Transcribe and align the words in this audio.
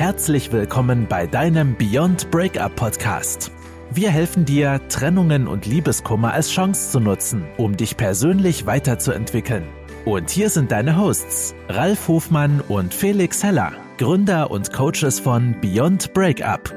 Herzlich 0.00 0.50
willkommen 0.50 1.08
bei 1.10 1.26
deinem 1.26 1.76
Beyond 1.76 2.30
Breakup 2.30 2.74
Podcast. 2.74 3.52
Wir 3.92 4.08
helfen 4.08 4.46
dir, 4.46 4.80
Trennungen 4.88 5.46
und 5.46 5.66
Liebeskummer 5.66 6.32
als 6.32 6.50
Chance 6.50 6.92
zu 6.92 7.00
nutzen, 7.00 7.44
um 7.58 7.76
dich 7.76 7.98
persönlich 7.98 8.64
weiterzuentwickeln. 8.64 9.64
Und 10.06 10.30
hier 10.30 10.48
sind 10.48 10.72
deine 10.72 10.96
Hosts, 10.96 11.54
Ralf 11.68 12.08
Hofmann 12.08 12.62
und 12.66 12.94
Felix 12.94 13.44
Heller, 13.44 13.72
Gründer 13.98 14.50
und 14.50 14.72
Coaches 14.72 15.20
von 15.20 15.54
Beyond 15.60 16.14
Breakup. 16.14 16.74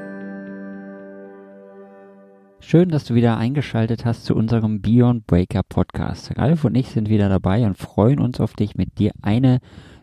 Schön, 2.60 2.90
dass 2.90 3.04
du 3.06 3.14
wieder 3.14 3.38
eingeschaltet 3.38 4.04
hast 4.04 4.26
zu 4.26 4.34
unserem 4.34 4.82
Beyond 4.82 5.26
Breakup 5.26 5.70
Podcast. 5.70 6.36
Ralf 6.36 6.66
und 6.66 6.74
ich 6.74 6.90
sind 6.90 7.08
wieder 7.08 7.30
dabei 7.30 7.64
und 7.64 7.78
freuen 7.78 8.20
uns 8.20 8.38
auf 8.38 8.52
dich, 8.52 8.74
mit 8.74 8.98
dir 8.98 9.12
eine 9.22 9.60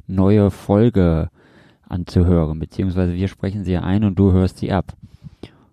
neue 0.08 0.50
Folge 0.50 1.30
anzuhören, 1.92 2.60
beziehungsweise 2.60 3.14
wir 3.14 3.28
sprechen 3.28 3.64
sie 3.64 3.78
ein 3.78 4.04
und 4.04 4.18
du 4.18 4.32
hörst 4.32 4.58
sie 4.58 4.72
ab. 4.72 4.94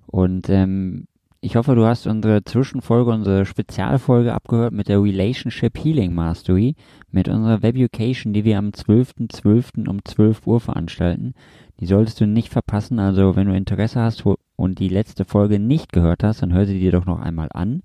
Und 0.06 0.48
ähm, 0.48 1.06
ich 1.40 1.54
hoffe, 1.54 1.76
du 1.76 1.86
hast 1.86 2.06
unsere 2.06 2.42
Zwischenfolge, 2.42 3.12
unsere 3.12 3.46
Spezialfolge 3.46 4.34
abgehört 4.34 4.72
mit 4.72 4.88
der 4.88 5.00
Relationship 5.00 5.78
Healing 5.78 6.12
Mastery, 6.12 6.74
mit 7.12 7.28
unserer 7.28 7.62
Webucation, 7.62 8.32
die 8.32 8.44
wir 8.44 8.58
am 8.58 8.70
12.12. 8.70 9.30
.12. 9.30 9.88
um 9.88 10.04
12 10.04 10.46
Uhr 10.46 10.60
veranstalten. 10.60 11.34
Die 11.78 11.86
solltest 11.86 12.20
du 12.20 12.26
nicht 12.26 12.48
verpassen, 12.48 12.98
also 12.98 13.36
wenn 13.36 13.46
du 13.46 13.54
Interesse 13.54 14.00
hast 14.00 14.24
und 14.56 14.80
die 14.80 14.88
letzte 14.88 15.24
Folge 15.24 15.60
nicht 15.60 15.92
gehört 15.92 16.24
hast, 16.24 16.42
dann 16.42 16.52
hör 16.52 16.66
sie 16.66 16.80
dir 16.80 16.90
doch 16.90 17.06
noch 17.06 17.20
einmal 17.20 17.48
an. 17.52 17.82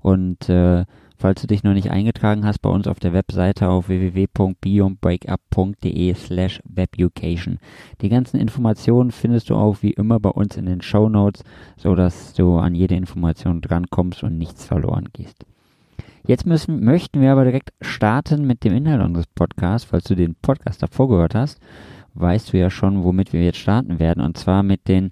Und 0.00 0.48
äh, 0.48 0.86
Falls 1.16 1.40
du 1.40 1.46
dich 1.46 1.62
noch 1.62 1.74
nicht 1.74 1.90
eingetragen 1.90 2.44
hast, 2.44 2.58
bei 2.58 2.68
uns 2.68 2.88
auf 2.88 2.98
der 2.98 3.12
Webseite 3.12 3.68
auf 3.68 3.88
www.beyondbreakup.de 3.88 6.14
slash 6.14 6.60
webucation. 6.64 7.60
Die 8.00 8.08
ganzen 8.08 8.40
Informationen 8.40 9.10
findest 9.10 9.50
du 9.50 9.54
auch 9.54 9.82
wie 9.82 9.92
immer 9.92 10.20
bei 10.20 10.30
uns 10.30 10.56
in 10.56 10.66
den 10.66 10.82
Show 10.82 11.08
Notes, 11.08 11.44
so 11.76 11.94
dass 11.94 12.34
du 12.34 12.58
an 12.58 12.74
jede 12.74 12.96
Information 12.96 13.60
drankommst 13.60 14.24
und 14.24 14.38
nichts 14.38 14.64
verloren 14.64 15.10
gehst. 15.12 15.44
Jetzt 16.26 16.46
müssen, 16.46 16.82
möchten 16.82 17.20
wir 17.20 17.32
aber 17.32 17.44
direkt 17.44 17.74
starten 17.82 18.46
mit 18.46 18.64
dem 18.64 18.74
Inhalt 18.74 19.02
unseres 19.02 19.26
Podcasts. 19.26 19.86
Falls 19.88 20.04
du 20.04 20.14
den 20.14 20.34
Podcast 20.34 20.82
davor 20.82 21.08
gehört 21.08 21.34
hast, 21.34 21.60
weißt 22.14 22.50
du 22.52 22.58
ja 22.58 22.70
schon, 22.70 23.04
womit 23.04 23.34
wir 23.34 23.44
jetzt 23.44 23.58
starten 23.58 23.98
werden. 23.98 24.22
Und 24.22 24.38
zwar 24.38 24.62
mit 24.62 24.88
den 24.88 25.10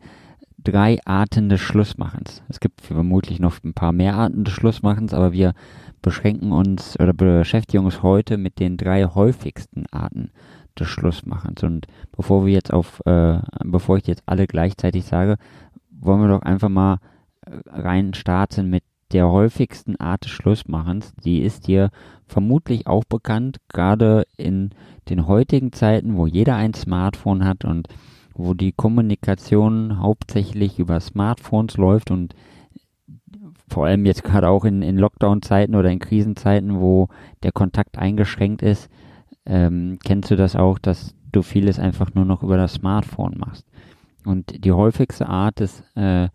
drei 0.64 0.98
Arten 1.04 1.48
des 1.48 1.60
Schlussmachens. 1.60 2.42
Es 2.48 2.60
gibt 2.60 2.80
vermutlich 2.80 3.40
noch 3.40 3.62
ein 3.64 3.74
paar 3.74 3.92
mehr 3.92 4.14
Arten 4.14 4.44
des 4.44 4.54
Schlussmachens, 4.54 5.14
aber 5.14 5.32
wir 5.32 5.54
beschränken 6.00 6.52
uns 6.52 6.98
oder 6.98 7.12
beschäftigen 7.12 7.84
uns 7.84 8.02
heute 8.02 8.36
mit 8.36 8.58
den 8.58 8.76
drei 8.76 9.04
häufigsten 9.04 9.86
Arten 9.90 10.30
des 10.78 10.88
Schlussmachens. 10.88 11.62
Und 11.62 11.86
bevor 12.16 12.46
wir 12.46 12.52
jetzt 12.52 12.72
auf, 12.72 13.00
äh, 13.06 13.38
bevor 13.64 13.96
ich 13.98 14.06
jetzt 14.06 14.22
alle 14.26 14.46
gleichzeitig 14.46 15.04
sage, 15.04 15.36
wollen 15.90 16.20
wir 16.20 16.28
doch 16.28 16.42
einfach 16.42 16.68
mal 16.68 16.98
äh, 17.46 17.50
rein 17.66 18.14
starten 18.14 18.68
mit 18.70 18.84
der 19.12 19.28
häufigsten 19.28 19.96
Art 19.96 20.24
des 20.24 20.30
Schlussmachens. 20.30 21.12
Die 21.24 21.42
ist 21.42 21.66
dir 21.66 21.90
vermutlich 22.26 22.86
auch 22.86 23.04
bekannt, 23.04 23.58
gerade 23.68 24.26
in 24.36 24.70
den 25.08 25.26
heutigen 25.26 25.72
Zeiten, 25.72 26.16
wo 26.16 26.26
jeder 26.26 26.56
ein 26.56 26.74
Smartphone 26.74 27.44
hat 27.44 27.64
und 27.64 27.88
wo 28.34 28.54
die 28.54 28.72
Kommunikation 28.72 30.00
hauptsächlich 30.00 30.78
über 30.78 31.00
Smartphones 31.00 31.76
läuft 31.76 32.10
und 32.10 32.34
vor 33.68 33.86
allem 33.86 34.04
jetzt 34.06 34.24
gerade 34.24 34.48
auch 34.48 34.64
in, 34.64 34.82
in 34.82 34.98
Lockdown-Zeiten 34.98 35.74
oder 35.74 35.90
in 35.90 35.98
Krisenzeiten, 35.98 36.80
wo 36.80 37.08
der 37.42 37.52
Kontakt 37.52 37.98
eingeschränkt 37.98 38.62
ist, 38.62 38.90
ähm, 39.46 39.98
kennst 40.04 40.30
du 40.30 40.36
das 40.36 40.56
auch, 40.56 40.78
dass 40.78 41.14
du 41.32 41.42
vieles 41.42 41.78
einfach 41.78 42.14
nur 42.14 42.24
noch 42.24 42.42
über 42.42 42.56
das 42.56 42.74
Smartphone 42.74 43.38
machst. 43.38 43.66
Und 44.24 44.64
die 44.64 44.72
häufigste 44.72 45.28
Art 45.28 45.60
des 45.60 45.82
äh, 45.94 46.28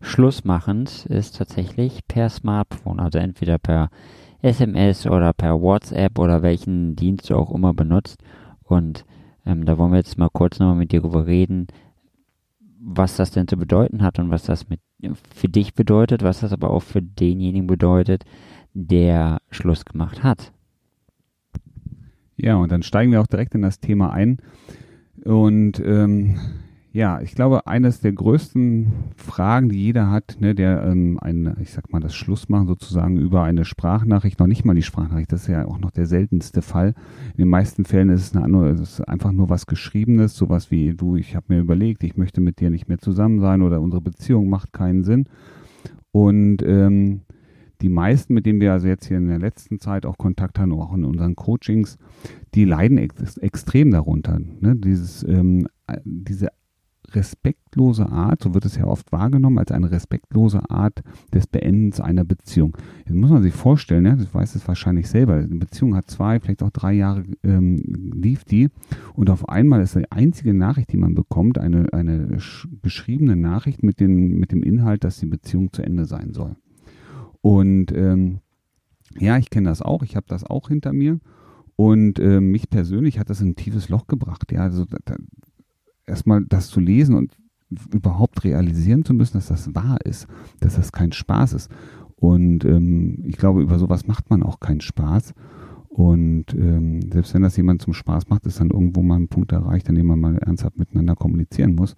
Schlussmachens 0.00 1.06
ist 1.06 1.36
tatsächlich 1.36 2.06
per 2.06 2.28
Smartphone, 2.28 3.00
also 3.00 3.18
entweder 3.18 3.58
per 3.58 3.90
SMS 4.42 5.06
oder 5.06 5.32
per 5.32 5.60
WhatsApp 5.60 6.18
oder 6.18 6.42
welchen 6.42 6.96
Dienst 6.96 7.30
du 7.30 7.36
auch 7.36 7.52
immer 7.52 7.74
benutzt. 7.74 8.22
Und 8.62 9.04
ähm, 9.46 9.64
da 9.64 9.78
wollen 9.78 9.92
wir 9.92 9.98
jetzt 9.98 10.18
mal 10.18 10.30
kurz 10.30 10.58
nochmal 10.58 10.76
mit 10.76 10.92
dir 10.92 11.00
darüber 11.00 11.26
reden, 11.26 11.66
was 12.80 13.16
das 13.16 13.30
denn 13.30 13.48
zu 13.48 13.56
bedeuten 13.56 14.02
hat 14.02 14.18
und 14.18 14.30
was 14.30 14.44
das 14.44 14.68
mit 14.68 14.80
für 15.34 15.48
dich 15.48 15.74
bedeutet, 15.74 16.22
was 16.22 16.40
das 16.40 16.52
aber 16.52 16.70
auch 16.70 16.82
für 16.82 17.02
denjenigen 17.02 17.66
bedeutet, 17.66 18.24
der 18.72 19.40
Schluss 19.50 19.84
gemacht 19.84 20.22
hat. 20.22 20.52
Ja, 22.36 22.56
und 22.56 22.72
dann 22.72 22.82
steigen 22.82 23.12
wir 23.12 23.20
auch 23.20 23.26
direkt 23.26 23.54
in 23.54 23.62
das 23.62 23.80
Thema 23.80 24.12
ein. 24.12 24.38
Und 25.24 25.78
ähm, 25.80 26.38
ja, 26.94 27.20
ich 27.20 27.34
glaube, 27.34 27.66
eines 27.66 27.98
der 27.98 28.12
größten 28.12 28.86
Fragen, 29.16 29.68
die 29.68 29.82
jeder 29.82 30.12
hat, 30.12 30.36
ne, 30.38 30.54
der 30.54 30.84
ähm, 30.84 31.18
ein, 31.20 31.56
ich 31.60 31.72
sag 31.72 31.92
mal, 31.92 31.98
das 31.98 32.14
Schlussmachen 32.14 32.68
sozusagen 32.68 33.18
über 33.18 33.42
eine 33.42 33.64
Sprachnachricht, 33.64 34.38
noch 34.38 34.46
nicht 34.46 34.64
mal 34.64 34.76
die 34.76 34.82
Sprachnachricht, 34.82 35.32
das 35.32 35.42
ist 35.42 35.48
ja 35.48 35.66
auch 35.66 35.80
noch 35.80 35.90
der 35.90 36.06
seltenste 36.06 36.62
Fall. 36.62 36.94
In 37.32 37.38
den 37.38 37.48
meisten 37.48 37.84
Fällen 37.84 38.10
ist 38.10 38.20
es, 38.20 38.40
eine, 38.40 38.68
es 38.68 38.80
ist 38.80 39.00
einfach 39.08 39.32
nur 39.32 39.50
was 39.50 39.66
Geschriebenes, 39.66 40.36
sowas 40.36 40.70
wie 40.70 40.94
du, 40.94 41.16
ich 41.16 41.34
habe 41.34 41.46
mir 41.48 41.58
überlegt, 41.58 42.04
ich 42.04 42.16
möchte 42.16 42.40
mit 42.40 42.60
dir 42.60 42.70
nicht 42.70 42.88
mehr 42.88 42.98
zusammen 42.98 43.40
sein 43.40 43.62
oder 43.62 43.80
unsere 43.80 44.00
Beziehung 44.00 44.48
macht 44.48 44.72
keinen 44.72 45.02
Sinn. 45.02 45.24
Und 46.12 46.62
ähm, 46.62 47.22
die 47.80 47.88
meisten, 47.88 48.34
mit 48.34 48.46
denen 48.46 48.60
wir 48.60 48.72
also 48.72 48.86
jetzt 48.86 49.06
hier 49.06 49.16
in 49.16 49.26
der 49.26 49.40
letzten 49.40 49.80
Zeit 49.80 50.06
auch 50.06 50.16
Kontakt 50.16 50.60
haben, 50.60 50.72
auch 50.72 50.94
in 50.94 51.02
unseren 51.02 51.34
Coachings, 51.34 51.98
die 52.54 52.64
leiden 52.64 52.98
ex 52.98 53.36
extrem 53.38 53.90
darunter. 53.90 54.38
Ne? 54.38 54.76
Dieses, 54.76 55.24
ähm, 55.24 55.66
diese 56.04 56.50
respektlose 57.14 58.08
Art, 58.08 58.42
so 58.42 58.54
wird 58.54 58.64
es 58.64 58.76
ja 58.76 58.84
oft 58.86 59.12
wahrgenommen, 59.12 59.58
als 59.58 59.72
eine 59.72 59.90
respektlose 59.90 60.70
Art 60.70 61.02
des 61.32 61.46
Beendens 61.46 62.00
einer 62.00 62.24
Beziehung. 62.24 62.76
Jetzt 63.06 63.14
muss 63.14 63.30
man 63.30 63.42
sich 63.42 63.54
vorstellen, 63.54 64.06
ja, 64.06 64.16
das 64.16 64.32
weiß 64.32 64.54
es 64.54 64.66
wahrscheinlich 64.66 65.08
selber, 65.08 65.34
eine 65.34 65.56
Beziehung 65.56 65.94
hat 65.94 66.10
zwei, 66.10 66.40
vielleicht 66.40 66.62
auch 66.62 66.70
drei 66.70 66.92
Jahre 66.92 67.24
ähm, 67.42 68.12
lief 68.14 68.44
die 68.44 68.68
und 69.14 69.30
auf 69.30 69.48
einmal 69.48 69.82
ist 69.82 69.96
die 69.96 70.10
einzige 70.10 70.54
Nachricht, 70.54 70.92
die 70.92 70.96
man 70.96 71.14
bekommt, 71.14 71.58
eine, 71.58 71.92
eine 71.92 72.38
geschriebene 72.82 73.36
Nachricht 73.36 73.82
mit, 73.82 74.00
den, 74.00 74.38
mit 74.38 74.52
dem 74.52 74.62
Inhalt, 74.62 75.04
dass 75.04 75.18
die 75.18 75.26
Beziehung 75.26 75.72
zu 75.72 75.82
Ende 75.82 76.04
sein 76.04 76.32
soll. 76.32 76.56
Und 77.40 77.92
ähm, 77.92 78.40
ja, 79.18 79.36
ich 79.38 79.50
kenne 79.50 79.68
das 79.68 79.82
auch, 79.82 80.02
ich 80.02 80.16
habe 80.16 80.26
das 80.28 80.44
auch 80.44 80.68
hinter 80.68 80.92
mir. 80.92 81.20
Und 81.76 82.18
äh, 82.18 82.40
mich 82.40 82.70
persönlich 82.70 83.18
hat 83.18 83.30
das 83.30 83.40
in 83.40 83.50
ein 83.50 83.56
tiefes 83.56 83.88
Loch 83.88 84.06
gebracht. 84.06 84.50
Ja, 84.52 84.60
also 84.60 84.84
da, 85.04 85.16
erstmal 86.06 86.44
das 86.44 86.68
zu 86.68 86.80
lesen 86.80 87.14
und 87.14 87.36
überhaupt 87.92 88.44
realisieren 88.44 89.04
zu 89.04 89.14
müssen, 89.14 89.34
dass 89.34 89.48
das 89.48 89.74
wahr 89.74 89.98
ist, 90.04 90.26
dass 90.60 90.76
das 90.76 90.92
kein 90.92 91.12
Spaß 91.12 91.54
ist. 91.54 91.70
Und 92.16 92.64
ähm, 92.64 93.24
ich 93.24 93.36
glaube, 93.36 93.62
über 93.62 93.78
sowas 93.78 94.06
macht 94.06 94.30
man 94.30 94.42
auch 94.42 94.60
keinen 94.60 94.80
Spaß. 94.80 95.34
Und 95.88 96.46
ähm, 96.54 97.00
selbst 97.12 97.34
wenn 97.34 97.42
das 97.42 97.56
jemand 97.56 97.82
zum 97.82 97.92
Spaß 97.92 98.28
macht, 98.28 98.46
ist 98.46 98.60
dann 98.60 98.70
irgendwo 98.70 99.02
mal 99.02 99.16
ein 99.16 99.28
Punkt 99.28 99.52
erreicht, 99.52 99.88
an 99.88 99.94
dem 99.94 100.06
man 100.06 100.20
mal 100.20 100.38
ernsthaft 100.38 100.78
miteinander 100.78 101.14
kommunizieren 101.14 101.74
muss. 101.74 101.94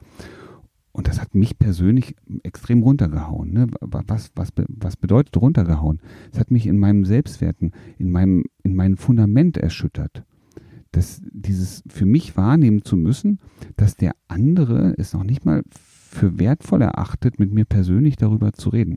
Und 0.92 1.08
das 1.08 1.20
hat 1.20 1.34
mich 1.34 1.58
persönlich 1.58 2.16
extrem 2.42 2.82
runtergehauen. 2.82 3.52
Ne? 3.52 3.66
Was, 3.80 4.30
was, 4.34 4.48
was 4.68 4.96
bedeutet 4.96 5.36
runtergehauen? 5.36 6.00
Es 6.32 6.38
hat 6.38 6.50
mich 6.50 6.66
in 6.66 6.78
meinem 6.78 7.04
Selbstwerten, 7.04 7.72
in 7.98 8.10
meinem, 8.10 8.44
in 8.62 8.74
meinem 8.74 8.96
Fundament 8.96 9.56
erschüttert 9.58 10.24
dass 10.96 11.20
dieses 11.30 11.82
für 11.88 12.06
mich 12.06 12.36
wahrnehmen 12.36 12.82
zu 12.82 12.96
müssen, 12.96 13.38
dass 13.76 13.96
der 13.96 14.12
andere 14.28 14.94
es 14.96 15.12
noch 15.12 15.24
nicht 15.24 15.44
mal 15.44 15.62
für 15.70 16.38
wertvoll 16.38 16.80
erachtet, 16.80 17.38
mit 17.38 17.52
mir 17.52 17.66
persönlich 17.66 18.16
darüber 18.16 18.54
zu 18.54 18.70
reden. 18.70 18.96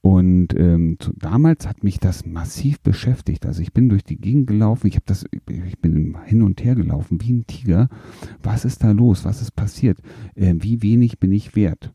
Und 0.00 0.48
ähm, 0.56 0.96
zu, 0.98 1.12
damals 1.14 1.66
hat 1.66 1.84
mich 1.84 1.98
das 1.98 2.24
massiv 2.26 2.80
beschäftigt. 2.80 3.46
Also 3.46 3.62
ich 3.62 3.72
bin 3.72 3.88
durch 3.88 4.04
die 4.04 4.16
Gegend 4.16 4.46
gelaufen, 4.46 4.86
ich 4.86 4.96
habe 4.96 5.06
das, 5.06 5.24
ich 5.32 5.78
bin 5.78 6.16
hin 6.24 6.42
und 6.42 6.62
her 6.64 6.74
gelaufen 6.74 7.20
wie 7.20 7.32
ein 7.32 7.46
Tiger. 7.46 7.88
Was 8.42 8.64
ist 8.64 8.82
da 8.84 8.92
los? 8.92 9.24
Was 9.24 9.42
ist 9.42 9.52
passiert? 9.52 9.98
Äh, 10.34 10.54
wie 10.58 10.82
wenig 10.82 11.18
bin 11.18 11.32
ich 11.32 11.56
wert? 11.56 11.92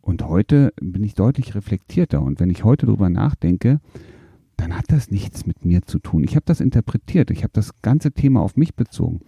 Und 0.00 0.22
heute 0.22 0.72
bin 0.80 1.02
ich 1.02 1.14
deutlich 1.14 1.54
reflektierter. 1.54 2.22
Und 2.22 2.38
wenn 2.38 2.50
ich 2.50 2.62
heute 2.62 2.86
darüber 2.86 3.08
nachdenke, 3.08 3.80
dann 4.56 4.76
hat 4.76 4.86
das 4.88 5.10
nichts 5.10 5.46
mit 5.46 5.64
mir 5.64 5.82
zu 5.82 5.98
tun. 5.98 6.24
Ich 6.24 6.36
habe 6.36 6.46
das 6.46 6.60
interpretiert, 6.60 7.30
ich 7.30 7.42
habe 7.42 7.52
das 7.52 7.80
ganze 7.82 8.12
Thema 8.12 8.40
auf 8.40 8.56
mich 8.56 8.74
bezogen. 8.74 9.20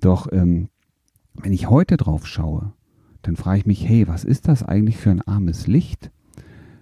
Doch 0.00 0.28
ähm, 0.32 0.68
wenn 1.34 1.52
ich 1.52 1.70
heute 1.70 1.96
drauf 1.96 2.26
schaue, 2.26 2.72
dann 3.22 3.36
frage 3.36 3.58
ich 3.58 3.66
mich, 3.66 3.88
hey, 3.88 4.08
was 4.08 4.24
ist 4.24 4.48
das 4.48 4.62
eigentlich 4.62 4.96
für 4.96 5.10
ein 5.10 5.22
armes 5.22 5.66
Licht? 5.66 6.10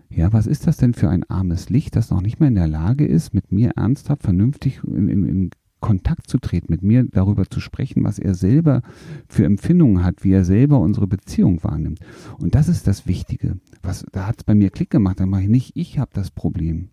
Ja, 0.08 0.32
was 0.32 0.46
ist 0.46 0.66
das 0.66 0.76
denn 0.76 0.94
für 0.94 1.08
ein 1.08 1.22
armes 1.24 1.70
Licht, 1.70 1.94
das 1.94 2.10
noch 2.10 2.20
nicht 2.20 2.40
mehr 2.40 2.48
in 2.48 2.56
der 2.56 2.66
Lage 2.66 3.06
ist, 3.06 3.32
mit 3.32 3.52
mir 3.52 3.72
ernsthaft, 3.76 4.22
vernünftig 4.22 4.80
in, 4.84 5.08
in, 5.08 5.24
in 5.24 5.50
Kontakt 5.78 6.28
zu 6.28 6.38
treten, 6.38 6.72
mit 6.72 6.82
mir 6.82 7.04
darüber 7.04 7.46
zu 7.46 7.60
sprechen, 7.60 8.04
was 8.04 8.18
er 8.18 8.34
selber 8.34 8.82
für 9.28 9.44
Empfindungen 9.44 10.04
hat, 10.04 10.24
wie 10.24 10.32
er 10.32 10.44
selber 10.44 10.80
unsere 10.80 11.06
Beziehung 11.06 11.62
wahrnimmt. 11.62 12.00
Und 12.38 12.54
das 12.54 12.68
ist 12.68 12.86
das 12.86 13.06
Wichtige. 13.06 13.60
Was, 13.82 14.04
da 14.12 14.26
hat 14.26 14.38
es 14.38 14.44
bei 14.44 14.54
mir 14.54 14.70
Klick 14.70 14.90
gemacht, 14.90 15.20
dann 15.20 15.30
mache 15.30 15.42
ich 15.42 15.48
nicht, 15.48 15.76
ich 15.76 15.98
habe 15.98 16.10
das 16.12 16.30
Problem 16.30 16.90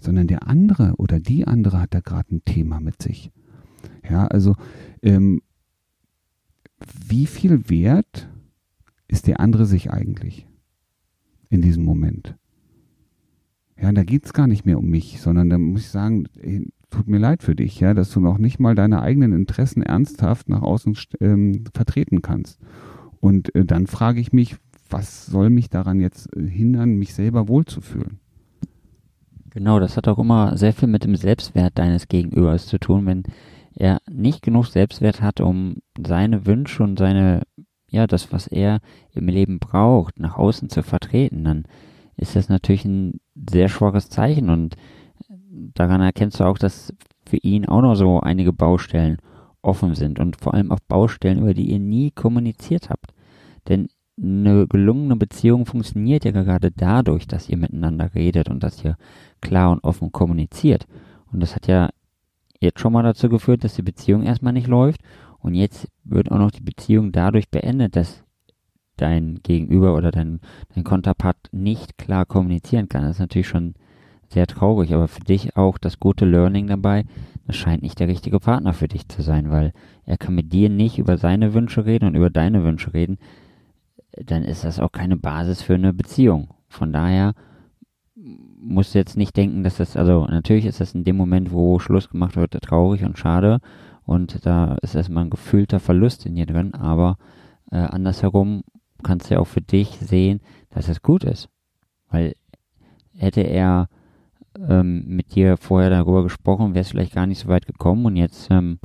sondern 0.00 0.26
der 0.26 0.46
andere 0.46 0.94
oder 0.96 1.20
die 1.20 1.46
andere 1.46 1.80
hat 1.80 1.94
da 1.94 2.00
gerade 2.00 2.34
ein 2.34 2.44
Thema 2.44 2.80
mit 2.80 3.02
sich. 3.02 3.30
Ja, 4.08 4.26
also 4.26 4.54
ähm, 5.02 5.42
wie 7.08 7.26
viel 7.26 7.68
wert 7.68 8.28
ist 9.08 9.26
der 9.26 9.40
andere 9.40 9.66
sich 9.66 9.90
eigentlich 9.90 10.46
in 11.50 11.62
diesem 11.62 11.84
Moment? 11.84 12.36
Ja, 13.80 13.92
da 13.92 14.02
geht 14.02 14.24
es 14.24 14.32
gar 14.32 14.46
nicht 14.46 14.66
mehr 14.66 14.78
um 14.78 14.88
mich, 14.88 15.20
sondern 15.20 15.50
da 15.50 15.58
muss 15.58 15.82
ich 15.82 15.90
sagen, 15.90 16.24
ey, 16.40 16.68
tut 16.90 17.08
mir 17.08 17.18
leid 17.18 17.42
für 17.42 17.54
dich, 17.54 17.78
ja, 17.80 17.94
dass 17.94 18.10
du 18.10 18.20
noch 18.20 18.38
nicht 18.38 18.58
mal 18.58 18.74
deine 18.74 19.02
eigenen 19.02 19.32
Interessen 19.32 19.82
ernsthaft 19.82 20.48
nach 20.48 20.62
außen 20.62 20.96
ähm, 21.20 21.64
vertreten 21.74 22.22
kannst. 22.22 22.58
Und 23.20 23.54
äh, 23.54 23.64
dann 23.64 23.86
frage 23.86 24.20
ich 24.20 24.32
mich, 24.32 24.56
was 24.90 25.26
soll 25.26 25.50
mich 25.50 25.68
daran 25.68 26.00
jetzt 26.00 26.34
äh, 26.34 26.46
hindern, 26.46 26.94
mich 26.94 27.14
selber 27.14 27.48
wohlzufühlen? 27.48 28.20
Genau, 29.50 29.80
das 29.80 29.96
hat 29.96 30.08
auch 30.08 30.18
immer 30.18 30.56
sehr 30.56 30.72
viel 30.72 30.88
mit 30.88 31.04
dem 31.04 31.16
Selbstwert 31.16 31.78
deines 31.78 32.08
Gegenübers 32.08 32.66
zu 32.66 32.78
tun. 32.78 33.06
Wenn 33.06 33.22
er 33.74 33.98
nicht 34.10 34.42
genug 34.42 34.66
Selbstwert 34.66 35.22
hat, 35.22 35.40
um 35.40 35.76
seine 35.98 36.46
Wünsche 36.46 36.82
und 36.82 36.98
seine, 36.98 37.42
ja, 37.90 38.06
das, 38.06 38.32
was 38.32 38.46
er 38.46 38.80
im 39.12 39.28
Leben 39.28 39.58
braucht, 39.58 40.18
nach 40.18 40.36
außen 40.36 40.68
zu 40.68 40.82
vertreten, 40.82 41.44
dann 41.44 41.64
ist 42.16 42.36
das 42.36 42.48
natürlich 42.48 42.84
ein 42.84 43.20
sehr 43.48 43.68
schwaches 43.68 44.10
Zeichen 44.10 44.50
und 44.50 44.76
daran 45.28 46.00
erkennst 46.00 46.40
du 46.40 46.44
auch, 46.44 46.58
dass 46.58 46.92
für 47.24 47.38
ihn 47.38 47.66
auch 47.66 47.82
noch 47.82 47.94
so 47.94 48.20
einige 48.20 48.52
Baustellen 48.52 49.18
offen 49.62 49.94
sind 49.94 50.18
und 50.18 50.36
vor 50.36 50.54
allem 50.54 50.72
auch 50.72 50.80
Baustellen, 50.88 51.38
über 51.38 51.54
die 51.54 51.70
ihr 51.70 51.78
nie 51.78 52.10
kommuniziert 52.10 52.90
habt. 52.90 53.12
Denn 53.68 53.88
eine 54.20 54.66
gelungene 54.66 55.16
Beziehung 55.16 55.66
funktioniert 55.66 56.24
ja 56.24 56.32
gerade 56.32 56.70
dadurch, 56.70 57.26
dass 57.26 57.48
ihr 57.48 57.56
miteinander 57.56 58.14
redet 58.14 58.48
und 58.48 58.62
dass 58.62 58.84
ihr 58.84 58.96
klar 59.40 59.70
und 59.70 59.84
offen 59.84 60.12
kommuniziert. 60.12 60.86
Und 61.32 61.40
das 61.40 61.54
hat 61.54 61.66
ja 61.66 61.90
jetzt 62.60 62.80
schon 62.80 62.92
mal 62.92 63.02
dazu 63.02 63.28
geführt, 63.28 63.64
dass 63.64 63.74
die 63.74 63.82
Beziehung 63.82 64.22
erstmal 64.22 64.52
nicht 64.52 64.66
läuft. 64.66 65.00
Und 65.38 65.54
jetzt 65.54 65.88
wird 66.04 66.30
auch 66.32 66.38
noch 66.38 66.50
die 66.50 66.62
Beziehung 66.62 67.12
dadurch 67.12 67.48
beendet, 67.48 67.94
dass 67.94 68.24
dein 68.96 69.38
Gegenüber 69.42 69.94
oder 69.94 70.10
dein, 70.10 70.40
dein 70.74 70.82
Konterpart 70.82 71.36
nicht 71.52 71.98
klar 71.98 72.26
kommunizieren 72.26 72.88
kann. 72.88 73.02
Das 73.02 73.12
ist 73.12 73.20
natürlich 73.20 73.48
schon 73.48 73.74
sehr 74.28 74.46
traurig, 74.46 74.92
aber 74.92 75.08
für 75.08 75.20
dich 75.20 75.56
auch 75.56 75.78
das 75.78 76.00
gute 76.00 76.24
Learning 76.24 76.66
dabei, 76.66 77.04
das 77.46 77.56
scheint 77.56 77.82
nicht 77.82 77.98
der 77.98 78.08
richtige 78.08 78.40
Partner 78.40 78.74
für 78.74 78.88
dich 78.88 79.08
zu 79.08 79.22
sein, 79.22 79.50
weil 79.50 79.72
er 80.04 80.18
kann 80.18 80.34
mit 80.34 80.52
dir 80.52 80.68
nicht 80.68 80.98
über 80.98 81.16
seine 81.16 81.54
Wünsche 81.54 81.86
reden 81.86 82.06
und 82.06 82.14
über 82.14 82.28
deine 82.28 82.62
Wünsche 82.64 82.92
reden, 82.92 83.18
dann 84.24 84.42
ist 84.44 84.64
das 84.64 84.80
auch 84.80 84.92
keine 84.92 85.16
Basis 85.16 85.62
für 85.62 85.74
eine 85.74 85.92
Beziehung. 85.92 86.48
Von 86.68 86.92
daher 86.92 87.34
musst 88.60 88.94
du 88.94 88.98
jetzt 88.98 89.16
nicht 89.16 89.36
denken, 89.36 89.62
dass 89.62 89.76
das, 89.76 89.96
also 89.96 90.26
natürlich 90.26 90.66
ist 90.66 90.80
das 90.80 90.94
in 90.94 91.04
dem 91.04 91.16
Moment, 91.16 91.52
wo 91.52 91.78
Schluss 91.78 92.10
gemacht 92.10 92.36
wird, 92.36 92.52
traurig 92.60 93.04
und 93.04 93.18
schade 93.18 93.60
und 94.04 94.44
da 94.44 94.76
ist 94.82 94.94
erstmal 94.94 95.24
ein 95.24 95.30
gefühlter 95.30 95.80
Verlust 95.80 96.26
in 96.26 96.34
dir 96.34 96.46
drin, 96.46 96.74
aber 96.74 97.16
äh, 97.70 97.76
andersherum 97.76 98.62
kannst 99.02 99.30
du 99.30 99.34
ja 99.34 99.40
auch 99.40 99.46
für 99.46 99.60
dich 99.60 99.90
sehen, 100.00 100.40
dass 100.70 100.88
es 100.88 101.02
gut 101.02 101.24
ist. 101.24 101.48
Weil 102.10 102.34
hätte 103.14 103.42
er 103.42 103.88
ähm, 104.68 105.04
mit 105.06 105.34
dir 105.34 105.56
vorher 105.56 105.90
darüber 105.90 106.22
gesprochen, 106.22 106.74
wärst 106.74 106.90
vielleicht 106.90 107.14
gar 107.14 107.26
nicht 107.26 107.40
so 107.40 107.48
weit 107.48 107.66
gekommen 107.66 108.06
und 108.06 108.16
jetzt 108.16 108.48
ähm, 108.50 108.80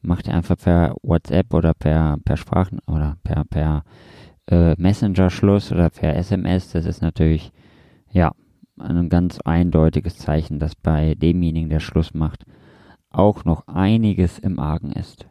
macht 0.00 0.28
er 0.28 0.34
einfach 0.34 0.56
per 0.56 0.96
WhatsApp 1.02 1.52
oder 1.54 1.74
per, 1.74 2.16
per 2.24 2.36
Sprachen 2.36 2.78
oder 2.86 3.16
per, 3.22 3.44
per 3.44 3.84
äh, 4.50 4.74
Messenger 4.76 5.30
Schluss 5.30 5.72
oder 5.72 5.90
per 5.90 6.16
SMS. 6.16 6.72
Das 6.72 6.86
ist 6.86 7.02
natürlich, 7.02 7.52
ja, 8.10 8.32
ein 8.78 9.08
ganz 9.08 9.38
eindeutiges 9.40 10.16
Zeichen, 10.16 10.58
dass 10.58 10.74
bei 10.74 11.14
demjenigen, 11.14 11.70
der 11.70 11.80
Schluss 11.80 12.14
macht, 12.14 12.44
auch 13.10 13.44
noch 13.44 13.66
einiges 13.68 14.38
im 14.38 14.58
Argen 14.58 14.92
ist. 14.92 15.26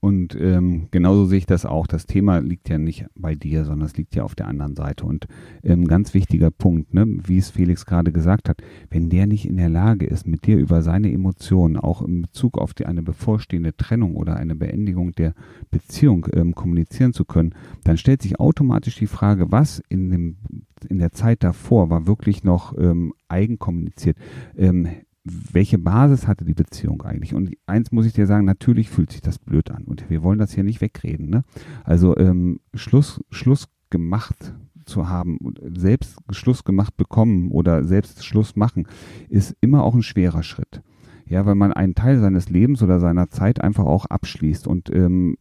Und 0.00 0.36
ähm, 0.38 0.88
genauso 0.90 1.24
sehe 1.24 1.38
ich 1.38 1.46
das 1.46 1.64
auch. 1.64 1.86
Das 1.86 2.06
Thema 2.06 2.38
liegt 2.38 2.68
ja 2.68 2.78
nicht 2.78 3.06
bei 3.14 3.34
dir, 3.34 3.64
sondern 3.64 3.86
es 3.86 3.96
liegt 3.96 4.14
ja 4.14 4.24
auf 4.24 4.34
der 4.34 4.46
anderen 4.46 4.76
Seite. 4.76 5.06
Und 5.06 5.26
ähm, 5.62 5.86
ganz 5.86 6.12
wichtiger 6.12 6.50
Punkt, 6.50 6.92
ne, 6.92 7.06
wie 7.06 7.38
es 7.38 7.50
Felix 7.50 7.86
gerade 7.86 8.12
gesagt 8.12 8.48
hat, 8.48 8.62
wenn 8.90 9.08
der 9.08 9.26
nicht 9.26 9.46
in 9.46 9.56
der 9.56 9.70
Lage 9.70 10.06
ist, 10.06 10.26
mit 10.26 10.46
dir 10.46 10.58
über 10.58 10.82
seine 10.82 11.10
Emotionen, 11.10 11.78
auch 11.78 12.02
in 12.02 12.22
Bezug 12.22 12.58
auf 12.58 12.74
die, 12.74 12.84
eine 12.84 13.02
bevorstehende 13.02 13.74
Trennung 13.76 14.16
oder 14.16 14.36
eine 14.36 14.54
Beendigung 14.54 15.12
der 15.12 15.34
Beziehung 15.70 16.26
ähm, 16.34 16.54
kommunizieren 16.54 17.14
zu 17.14 17.24
können, 17.24 17.54
dann 17.84 17.96
stellt 17.96 18.20
sich 18.20 18.38
automatisch 18.38 18.96
die 18.96 19.06
Frage, 19.06 19.50
was 19.50 19.82
in, 19.88 20.10
dem, 20.10 20.36
in 20.88 20.98
der 20.98 21.12
Zeit 21.12 21.42
davor 21.42 21.88
war 21.88 22.06
wirklich 22.06 22.44
noch 22.44 22.76
ähm, 22.76 23.14
eigenkommuniziert. 23.28 24.18
Ähm, 24.56 24.88
welche 25.26 25.78
Basis 25.78 26.26
hatte 26.28 26.44
die 26.44 26.54
Beziehung 26.54 27.02
eigentlich? 27.02 27.34
Und 27.34 27.56
eins 27.66 27.90
muss 27.90 28.06
ich 28.06 28.12
dir 28.12 28.26
sagen, 28.26 28.44
natürlich 28.44 28.90
fühlt 28.90 29.10
sich 29.10 29.20
das 29.20 29.38
blöd 29.38 29.70
an. 29.70 29.84
Und 29.84 30.08
wir 30.08 30.22
wollen 30.22 30.38
das 30.38 30.52
hier 30.52 30.64
nicht 30.64 30.80
wegreden. 30.80 31.28
Ne? 31.28 31.42
Also 31.84 32.16
ähm, 32.16 32.60
Schluss, 32.74 33.20
Schluss 33.30 33.68
gemacht 33.90 34.54
zu 34.84 35.08
haben, 35.08 35.38
selbst 35.74 36.18
Schluss 36.30 36.62
gemacht 36.62 36.96
bekommen 36.96 37.50
oder 37.50 37.82
selbst 37.82 38.24
Schluss 38.24 38.54
machen, 38.54 38.86
ist 39.28 39.56
immer 39.60 39.82
auch 39.82 39.94
ein 39.94 40.02
schwerer 40.02 40.44
Schritt. 40.44 40.82
Ja, 41.28 41.44
weil 41.44 41.56
man 41.56 41.72
einen 41.72 41.96
Teil 41.96 42.20
seines 42.20 42.50
Lebens 42.50 42.84
oder 42.84 43.00
seiner 43.00 43.28
Zeit 43.30 43.60
einfach 43.60 43.84
auch 43.84 44.06
abschließt. 44.06 44.68
Und 44.68 44.94
ähm, 44.94 45.36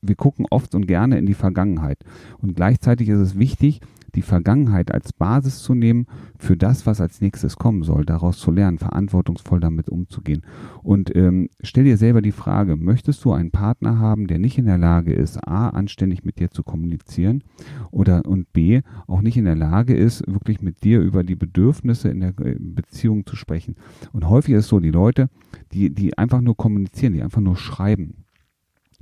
wir 0.00 0.14
gucken 0.14 0.46
oft 0.50 0.74
und 0.74 0.86
gerne 0.86 1.18
in 1.18 1.26
die 1.26 1.34
Vergangenheit. 1.34 1.98
Und 2.38 2.56
gleichzeitig 2.56 3.10
ist 3.10 3.18
es 3.18 3.38
wichtig, 3.38 3.80
die 4.16 4.22
Vergangenheit 4.22 4.92
als 4.92 5.12
Basis 5.12 5.62
zu 5.62 5.74
nehmen 5.74 6.06
für 6.38 6.56
das, 6.56 6.86
was 6.86 7.00
als 7.00 7.20
nächstes 7.20 7.56
kommen 7.56 7.82
soll, 7.82 8.04
daraus 8.04 8.38
zu 8.38 8.50
lernen, 8.50 8.78
verantwortungsvoll 8.78 9.60
damit 9.60 9.88
umzugehen. 9.88 10.42
Und 10.82 11.14
ähm, 11.14 11.50
stell 11.62 11.84
dir 11.84 11.96
selber 11.96 12.22
die 12.22 12.32
Frage, 12.32 12.76
möchtest 12.76 13.24
du 13.24 13.32
einen 13.32 13.50
Partner 13.50 13.98
haben, 13.98 14.26
der 14.26 14.38
nicht 14.38 14.58
in 14.58 14.66
der 14.66 14.78
Lage 14.78 15.12
ist, 15.12 15.36
a, 15.46 15.68
anständig 15.68 16.24
mit 16.24 16.40
dir 16.40 16.50
zu 16.50 16.62
kommunizieren 16.62 17.44
oder 17.90 18.24
und 18.26 18.52
b, 18.52 18.80
auch 19.06 19.20
nicht 19.20 19.36
in 19.36 19.44
der 19.44 19.56
Lage 19.56 19.94
ist, 19.94 20.26
wirklich 20.26 20.62
mit 20.62 20.82
dir 20.82 21.00
über 21.00 21.22
die 21.22 21.36
Bedürfnisse 21.36 22.08
in 22.08 22.20
der 22.20 22.30
äh, 22.40 22.56
Beziehung 22.58 23.26
zu 23.26 23.36
sprechen. 23.36 23.76
Und 24.12 24.28
häufig 24.28 24.54
ist 24.54 24.64
es 24.64 24.68
so, 24.68 24.80
die 24.80 24.90
Leute, 24.90 25.28
die, 25.72 25.94
die 25.94 26.16
einfach 26.16 26.40
nur 26.40 26.56
kommunizieren, 26.56 27.12
die 27.12 27.22
einfach 27.22 27.42
nur 27.42 27.56
schreiben, 27.56 28.24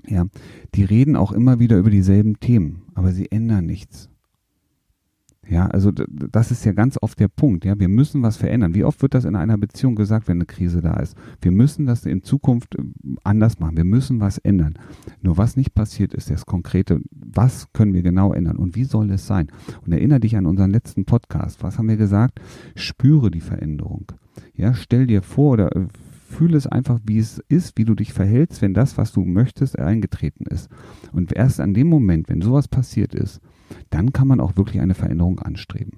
ja, 0.07 0.27
die 0.75 0.85
reden 0.85 1.17
auch 1.17 1.33
immer 1.33 1.61
wieder 1.61 1.79
über 1.79 1.91
dieselben 1.91 2.39
Themen, 2.41 2.83
aber 2.95 3.13
sie 3.13 3.31
ändern 3.31 3.65
nichts. 3.65 4.11
Ja, 5.49 5.67
also 5.67 5.91
das 5.91 6.51
ist 6.51 6.65
ja 6.65 6.73
ganz 6.73 6.97
oft 7.01 7.21
der 7.21 7.29
Punkt. 7.29 7.65
Ja, 7.65 7.79
wir 7.79 7.89
müssen 7.89 8.23
was 8.23 8.37
verändern. 8.37 8.75
Wie 8.75 8.85
oft 8.85 9.03
wird 9.03 9.15
das 9.15 9.25
in 9.25 9.37
einer 9.37 9.59
Beziehung 9.59 9.95
gesagt, 9.95 10.29
wenn 10.29 10.39
eine 10.39 10.47
Krise 10.47 10.81
da 10.81 10.95
ist? 10.95 11.17
Wir 11.43 11.51
müssen 11.51 11.87
das 11.87 12.07
in 12.07 12.23
Zukunft 12.23 12.77
äh, 12.77 12.83
anders 13.25 13.59
machen. 13.59 13.77
Wir 13.77 13.85
müssen 13.85 14.21
was 14.21 14.39
ändern. 14.39 14.75
Nur 15.23 15.37
was 15.37 15.57
nicht 15.57 15.75
passiert 15.75 16.15
ist, 16.15 16.31
das 16.31 16.47
Konkrete. 16.47 17.01
Was 17.11 17.69
können 17.73 17.93
wir 17.93 18.03
genau 18.03 18.33
ändern 18.33 18.57
und 18.57 18.75
wie 18.75 18.85
soll 18.85 19.11
es 19.11 19.27
sein? 19.27 19.49
Und 19.85 19.93
erinnere 19.93 20.21
dich 20.21 20.37
an 20.37 20.47
unseren 20.47 20.71
letzten 20.71 21.05
Podcast. 21.05 21.63
Was 21.63 21.79
haben 21.79 21.89
wir 21.89 21.97
gesagt? 21.97 22.41
Spüre 22.75 23.31
die 23.31 23.41
Veränderung. 23.41 24.13
Ja, 24.55 24.75
stell 24.75 25.07
dir 25.07 25.23
vor 25.23 25.53
oder 25.53 25.77
äh, 25.77 25.87
fühle 26.35 26.57
es 26.57 26.67
einfach, 26.67 27.01
wie 27.05 27.19
es 27.19 27.39
ist, 27.49 27.79
wie 27.79 27.85
du 27.85 27.95
dich 27.95 28.13
verhältst, 28.13 28.61
wenn 28.61 28.75
das, 28.75 28.99
was 28.99 29.13
du 29.13 29.25
möchtest, 29.25 29.79
eingetreten 29.79 30.45
ist. 30.47 30.69
Und 31.13 31.33
erst 31.33 31.61
an 31.61 31.75
dem 31.75 31.89
Moment, 31.89 32.29
wenn 32.29 32.43
sowas 32.43 32.67
passiert 32.69 33.15
ist, 33.15 33.41
dann 33.91 34.13
kann 34.13 34.29
man 34.29 34.41
auch 34.41 34.57
wirklich 34.57 34.81
eine 34.81 34.95
Veränderung 34.95 35.39
anstreben. 35.41 35.93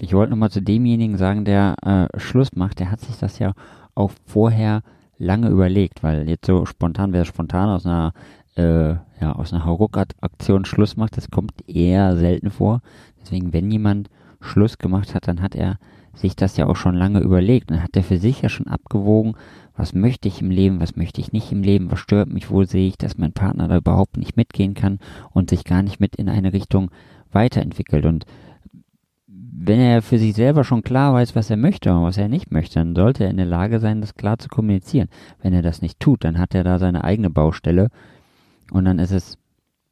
Ich 0.00 0.12
wollte 0.14 0.30
nochmal 0.30 0.50
zu 0.50 0.62
demjenigen 0.62 1.16
sagen, 1.16 1.44
der 1.44 1.74
äh, 1.82 2.18
Schluss 2.20 2.54
macht, 2.54 2.78
der 2.78 2.90
hat 2.90 3.00
sich 3.00 3.18
das 3.18 3.40
ja 3.40 3.52
auch 3.96 4.12
vorher 4.26 4.82
lange 5.18 5.48
überlegt, 5.48 6.04
weil 6.04 6.28
jetzt 6.28 6.46
so 6.46 6.64
spontan, 6.66 7.12
wer 7.12 7.24
spontan 7.24 7.68
aus 7.68 7.84
einer, 7.84 8.12
äh, 8.56 8.90
ja, 9.20 9.32
aus 9.32 9.52
einer 9.52 9.64
Hauruck-Aktion 9.64 10.64
Schluss 10.64 10.96
macht, 10.96 11.16
das 11.16 11.30
kommt 11.30 11.52
eher 11.68 12.16
selten 12.16 12.50
vor. 12.50 12.80
Deswegen, 13.20 13.52
wenn 13.52 13.70
jemand 13.70 14.08
Schluss 14.40 14.78
gemacht 14.78 15.16
hat, 15.16 15.26
dann 15.26 15.42
hat 15.42 15.56
er 15.56 15.78
sich 16.14 16.36
das 16.36 16.56
ja 16.56 16.66
auch 16.66 16.76
schon 16.76 16.94
lange 16.94 17.20
überlegt. 17.20 17.70
Dann 17.70 17.82
hat 17.82 17.96
er 17.96 18.04
für 18.04 18.18
sich 18.18 18.42
ja 18.42 18.48
schon 18.48 18.68
abgewogen, 18.68 19.34
was 19.78 19.94
möchte 19.94 20.26
ich 20.26 20.42
im 20.42 20.50
Leben, 20.50 20.80
was 20.80 20.96
möchte 20.96 21.20
ich 21.20 21.32
nicht 21.32 21.52
im 21.52 21.62
Leben, 21.62 21.90
was 21.90 22.00
stört 22.00 22.28
mich, 22.28 22.50
wo 22.50 22.64
sehe 22.64 22.88
ich, 22.88 22.98
dass 22.98 23.16
mein 23.16 23.32
Partner 23.32 23.68
da 23.68 23.76
überhaupt 23.76 24.16
nicht 24.16 24.36
mitgehen 24.36 24.74
kann 24.74 24.98
und 25.30 25.50
sich 25.50 25.62
gar 25.62 25.82
nicht 25.82 26.00
mit 26.00 26.16
in 26.16 26.28
eine 26.28 26.52
Richtung 26.52 26.90
weiterentwickelt. 27.30 28.04
Und 28.04 28.26
wenn 29.28 29.78
er 29.78 30.02
für 30.02 30.18
sich 30.18 30.34
selber 30.34 30.64
schon 30.64 30.82
klar 30.82 31.14
weiß, 31.14 31.36
was 31.36 31.48
er 31.48 31.56
möchte 31.56 31.94
und 31.94 32.02
was 32.02 32.18
er 32.18 32.28
nicht 32.28 32.50
möchte, 32.50 32.80
dann 32.80 32.96
sollte 32.96 33.22
er 33.22 33.30
in 33.30 33.36
der 33.36 33.46
Lage 33.46 33.78
sein, 33.78 34.00
das 34.00 34.14
klar 34.14 34.38
zu 34.38 34.48
kommunizieren. 34.48 35.08
Wenn 35.40 35.52
er 35.52 35.62
das 35.62 35.80
nicht 35.80 36.00
tut, 36.00 36.24
dann 36.24 36.38
hat 36.38 36.56
er 36.56 36.64
da 36.64 36.80
seine 36.80 37.04
eigene 37.04 37.30
Baustelle 37.30 37.88
und 38.72 38.84
dann 38.84 38.98
ist 38.98 39.12
es 39.12 39.38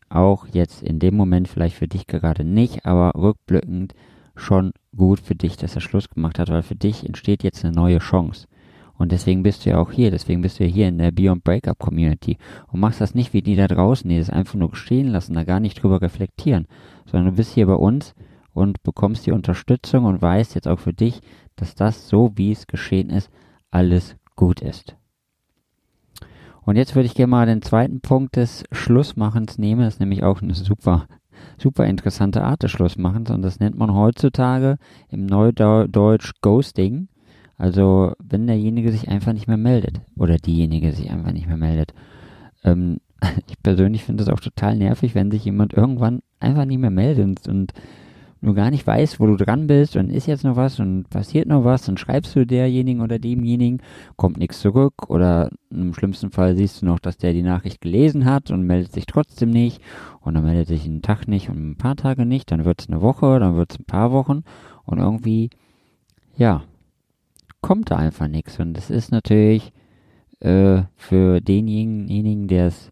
auch 0.09 0.49
jetzt 0.49 0.83
in 0.83 0.99
dem 0.99 1.17
Moment 1.17 1.47
vielleicht 1.47 1.77
für 1.77 1.89
dich 1.89 2.09
gerade 2.09 2.43
nicht, 2.43 2.87
aber 2.87 3.13
rückblickend 3.15 3.95
schon 4.35 4.73
gut 4.97 5.21
für 5.21 5.37
dich, 5.37 5.57
dass 5.57 5.77
er 5.77 5.81
Schluss 5.81 6.11
gemacht 6.11 6.41
hat, 6.41 6.49
weil 6.49 6.63
für 6.63 6.75
dich 6.75 7.07
entsteht 7.07 7.45
jetzt 7.45 7.65
eine 7.65 7.75
neue 7.75 7.99
Chance. 7.99 8.49
Und 8.99 9.13
deswegen 9.13 9.43
bist 9.43 9.65
du 9.65 9.71
ja 9.71 9.79
auch 9.79 9.93
hier, 9.93 10.11
deswegen 10.11 10.43
bist 10.43 10.59
du 10.59 10.65
ja 10.65 10.71
hier 10.71 10.89
in 10.89 10.99
der 10.99 11.11
Beyond 11.11 11.45
Breakup 11.45 11.79
Community 11.79 12.39
und 12.69 12.81
machst 12.81 13.01
das 13.01 13.15
nicht 13.15 13.33
wie 13.33 13.43
die 13.43 13.57
da 13.57 13.69
draußen, 13.69 14.09
die 14.09 14.19
das 14.19 14.31
einfach 14.31 14.55
nur 14.55 14.75
stehen 14.75 15.09
lassen, 15.09 15.35
da 15.35 15.45
gar 15.45 15.61
nicht 15.61 15.83
drüber 15.83 16.01
reflektieren, 16.01 16.67
sondern 17.05 17.31
du 17.31 17.37
bist 17.37 17.53
hier 17.53 17.67
bei 17.67 17.75
uns 17.75 18.15
und 18.53 18.83
bekommst 18.83 19.27
die 19.27 19.33
Unterstützung 19.33 20.05
und 20.05 20.23
weißt 20.23 20.55
jetzt 20.55 20.67
auch 20.67 20.79
für 20.79 20.95
dich, 20.95 21.21
dass 21.57 21.75
das 21.75 22.09
so, 22.09 22.33
wie 22.37 22.53
es 22.53 22.67
geschehen 22.67 23.11
ist, 23.11 23.31
alles 23.71 24.17
gut 24.35 24.61
ist. 24.61 24.97
Und 26.67 26.77
jetzt 26.77 26.97
würde 26.97 27.07
ich 27.07 27.15
gerne 27.15 27.31
mal 27.31 27.47
den 27.47 27.63
zweiten 27.63 28.01
Punkt 28.01 28.35
des 28.35 28.65
Schlussmachens 28.73 29.57
nehmen. 29.57 29.83
Das 29.83 29.95
ist 29.95 30.01
nämlich 30.01 30.25
auch 30.25 30.43
eine 30.43 30.55
super, 30.55 31.07
super 31.59 31.87
interessante 31.87 32.43
Art 32.43 32.65
des 32.65 32.73
Schlussmachens. 32.73 33.31
Und 33.31 33.43
das 33.43 33.61
nennt 33.61 33.79
man 33.79 33.95
heutzutage 33.95 34.77
im 35.09 35.27
Neudeutsch 35.27 36.33
Ghosting. 36.43 37.09
Also, 37.59 38.13
wenn 38.23 38.47
derjenige 38.47 38.93
sich 38.93 39.09
einfach 39.09 39.33
nicht 39.33 39.49
mehr 39.49 39.57
meldet. 39.57 40.01
Oder 40.17 40.37
diejenige 40.37 40.93
sich 40.93 41.11
einfach 41.11 41.33
nicht 41.33 41.47
mehr 41.47 41.57
meldet. 41.57 41.95
Ähm, 42.65 42.99
ich 43.49 43.63
persönlich 43.63 44.05
finde 44.05 44.23
es 44.23 44.29
auch 44.29 44.41
total 44.41 44.77
nervig, 44.77 45.15
wenn 45.15 45.31
sich 45.31 45.45
jemand 45.45 45.73
irgendwann 45.73 46.21
einfach 46.41 46.65
nicht 46.65 46.79
mehr 46.79 46.91
meldet 46.91 47.49
und 47.49 47.73
du 48.43 48.55
gar 48.55 48.71
nicht 48.71 48.87
weißt, 48.87 49.19
wo 49.19 49.27
du 49.27 49.37
dran 49.37 49.67
bist 49.67 49.97
und 49.97 50.11
ist 50.11 50.27
jetzt 50.27 50.45
noch 50.45 50.57
was 50.57 50.79
und 50.79 51.09
passiert 51.11 51.49
noch 51.49 51.65
was, 51.65 51.87
dann 51.87 51.97
schreibst 51.97 52.37
du 52.37 52.47
derjenigen 52.47 53.01
oder 53.01 53.19
demjenigen, 53.19 53.83
kommt 54.17 54.39
nichts 54.39 54.61
zurück 54.61 55.09
oder 55.09 55.51
im 55.71 55.95
schlimmsten 55.95 56.31
Fall 56.31 56.55
siehst 56.57 56.83
du 56.83 56.87
noch, 56.87 56.99
dass 56.99 57.17
der 57.17 57.33
die 57.33 57.43
Nachricht 57.43 57.81
gelesen 57.81 58.25
hat 58.25 58.51
und 58.51 58.63
meldet 58.63 58.93
sich 58.93 59.07
trotzdem 59.07 59.51
nicht 59.51 59.81
und 60.21 60.35
dann 60.35 60.45
meldet 60.45 60.69
sich 60.69 60.85
einen 60.85 61.03
Tag 61.03 61.27
nicht 61.27 61.49
und 61.49 61.71
ein 61.71 61.77
paar 61.77 61.97
Tage 61.97 62.25
nicht, 62.27 62.51
dann 62.51 62.65
wird 62.65 62.83
es 62.83 62.89
eine 62.89 63.01
Woche, 63.03 63.41
dann 63.41 63.57
wird 63.57 63.73
es 63.73 63.81
ein 63.81 63.85
paar 63.85 64.13
Wochen 64.13 64.45
und 64.85 64.99
irgendwie, 64.99 65.51
ja, 66.37 66.63
kommt 67.61 67.91
da 67.91 67.97
einfach 67.97 68.29
nichts 68.29 68.59
und 68.59 68.75
das 68.75 68.91
ist 68.91 69.11
natürlich 69.13 69.73
äh, 70.41 70.83
für 70.97 71.41
denjenigen, 71.41 72.49
der 72.49 72.67
es 72.67 72.91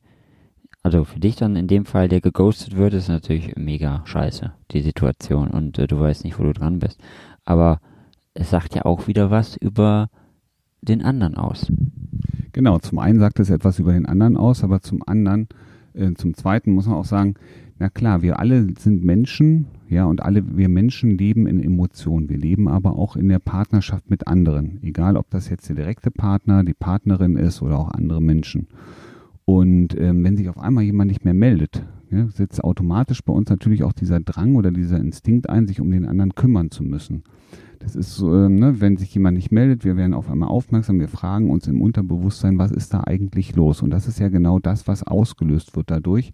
also 0.85 1.05
für 1.05 1.19
dich 1.19 1.37
dann 1.37 1.57
in 1.57 1.67
dem 1.67 1.87
Fall, 1.87 2.09
der 2.09 2.21
geghostet 2.21 2.77
wird, 2.77 2.93
ist 2.93 3.09
natürlich 3.09 3.57
mega 3.57 4.03
scheiße, 4.05 4.53
die 4.71 4.83
Situation. 4.83 5.49
Und 5.49 5.79
äh, 5.79 5.87
du 5.87 5.99
weißt 5.99 6.25
nicht, 6.25 6.39
wo 6.39 6.43
du 6.43 6.53
dran 6.53 6.79
bist. 6.79 7.03
Aber 7.47 7.81
es 8.35 8.51
sagt 8.51 8.75
ja 8.75 8.85
auch 8.85 9.07
wieder 9.07 9.31
was 9.31 9.57
über 9.57 10.11
den 10.83 11.01
anderen 11.03 11.37
aus. 11.37 11.73
Genau, 12.53 12.79
zum 12.79 12.99
einen 12.99 13.19
sagt 13.19 13.41
es 13.41 13.49
etwas 13.49 13.79
über 13.79 13.95
den 13.95 14.05
anderen 14.05 14.37
aus, 14.37 14.63
aber 14.63 14.83
zum 14.83 15.03
anderen, 15.07 15.49
äh, 15.95 16.13
zum 16.13 16.35
zweiten 16.35 16.73
muss 16.73 16.87
man 16.87 16.97
auch 16.97 17.07
sagen, 17.07 17.37
na 17.85 17.91
klar, 17.91 18.23
wir 18.23 18.39
alle 18.39 18.67
sind 18.79 19.05
Menschen, 19.05 19.67
ja, 19.91 20.07
und 20.07 20.23
alle 20.23 20.57
wir 20.57 20.71
Menschen 20.71 21.19
leben 21.19 21.47
in 21.47 21.63
Emotionen. 21.63 22.31
Wir 22.31 22.39
leben 22.39 22.67
aber 22.67 22.99
auch 22.99 23.15
in 23.15 23.29
der 23.29 23.41
Partnerschaft 23.41 24.09
mit 24.09 24.27
anderen. 24.27 24.79
Egal, 24.83 25.19
ob 25.19 25.29
das 25.29 25.51
jetzt 25.51 25.69
der 25.69 25.77
direkte 25.77 26.11
Partner, 26.11 26.65
die 26.65 26.73
Partnerin 26.73 27.37
ist 27.37 27.61
oder 27.61 27.79
auch 27.79 27.91
andere 27.91 28.23
Menschen. 28.23 28.69
Und 29.45 30.01
ähm, 30.01 30.25
wenn 30.25 30.39
sich 30.39 30.49
auf 30.49 30.59
einmal 30.59 30.83
jemand 30.83 31.09
nicht 31.09 31.27
mehr 31.27 31.35
meldet, 31.35 31.85
ja, 32.11 32.27
setzt 32.29 32.65
automatisch 32.65 33.23
bei 33.23 33.35
uns 33.35 33.51
natürlich 33.51 33.85
auch 33.85 33.93
dieser 33.93 34.19
Drang 34.19 34.55
oder 34.57 34.71
dieser 34.71 34.97
Instinkt 34.97 35.51
ein, 35.51 35.67
sich 35.67 35.79
um 35.83 35.91
den 35.91 36.07
anderen 36.07 36.35
kümmern 36.35 36.71
zu 36.71 36.85
müssen. 36.85 37.23
Das 37.85 37.97
ist 37.97 38.15
so, 38.15 38.35
äh, 38.35 38.49
ne, 38.49 38.81
wenn 38.81 38.97
sich 38.97 39.13
jemand 39.15 39.37
nicht 39.37 39.53
meldet, 39.53 39.85
wir 39.85 39.99
werden 39.99 40.15
auf 40.15 40.31
einmal 40.31 40.49
aufmerksam, 40.49 41.01
wir 41.01 41.09
fragen 41.09 41.51
uns 41.51 41.69
im 41.69 41.83
Unterbewusstsein, 41.83 42.59
was 42.59 42.73
ist 42.73 42.95
da 42.95 43.03
eigentlich 43.05 43.55
los? 43.57 43.83
Und 43.83 43.91
das 43.91 44.09
ist 44.09 44.19
ja 44.19 44.31
genau 44.31 44.59
das, 44.59 44.89
was 44.89 45.03
ausgelöst 45.03 45.77
wird 45.77 45.91
dadurch. 45.91 46.33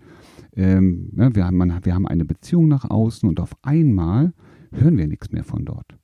Ähm, 0.55 1.11
ne, 1.13 1.35
wir, 1.35 1.45
haben, 1.45 1.57
man, 1.57 1.81
wir 1.83 1.93
haben 1.93 2.07
eine 2.07 2.25
Beziehung 2.25 2.69
nach 2.69 2.89
außen 2.89 3.29
und 3.29 3.41
auf 3.41 3.51
einmal 3.63 4.33
hören 4.73 4.97
wir 4.97 5.09
nichts 5.09 5.33
mehr 5.33 5.43
von 5.43 5.65
dort. 5.65 5.99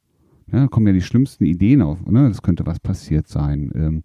Ja, 0.50 0.58
da 0.58 0.66
kommen 0.66 0.88
ja 0.88 0.92
die 0.92 1.00
schlimmsten 1.00 1.44
Ideen 1.44 1.80
auf. 1.80 2.04
Ne? 2.04 2.26
Das 2.26 2.42
könnte 2.42 2.66
was 2.66 2.80
passiert 2.80 3.28
sein. 3.28 3.70
Ähm, 3.76 4.02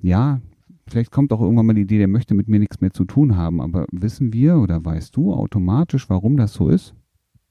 ja, 0.00 0.40
vielleicht 0.86 1.10
kommt 1.10 1.32
auch 1.32 1.40
irgendwann 1.40 1.66
mal 1.66 1.74
die 1.74 1.82
Idee, 1.82 1.98
der 1.98 2.08
möchte 2.08 2.34
mit 2.34 2.46
mir 2.46 2.60
nichts 2.60 2.80
mehr 2.80 2.92
zu 2.92 3.04
tun 3.04 3.36
haben, 3.36 3.60
aber 3.60 3.86
wissen 3.90 4.32
wir 4.32 4.58
oder 4.58 4.84
weißt 4.84 5.16
du 5.16 5.34
automatisch, 5.34 6.08
warum 6.08 6.36
das 6.36 6.52
so 6.52 6.68
ist? 6.68 6.94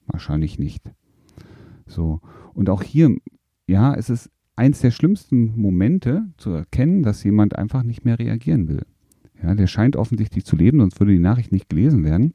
Wahrscheinlich 0.08 0.60
nicht. 0.60 0.90
So. 1.88 2.22
Und 2.54 2.70
auch 2.70 2.84
hier, 2.84 3.16
ja, 3.68 3.94
es 3.94 4.10
ist 4.10 4.30
eins 4.56 4.80
der 4.82 4.92
schlimmsten 4.92 5.60
Momente 5.60 6.26
zu 6.38 6.52
erkennen, 6.52 7.04
dass 7.04 7.24
jemand 7.24 7.56
einfach 7.56 7.84
nicht 7.84 8.06
mehr 8.06 8.20
reagieren 8.20 8.68
will. 8.68 8.84
Ja, 9.42 9.56
der 9.56 9.68
scheint 9.68 9.96
offensichtlich 9.96 10.46
zu 10.46 10.56
leben, 10.56 10.80
sonst 10.80 11.00
würde 11.00 11.14
die 11.14 11.20
Nachricht 11.20 11.52
nicht 11.52 11.70
gelesen 11.70 12.04
werden. 12.04 12.34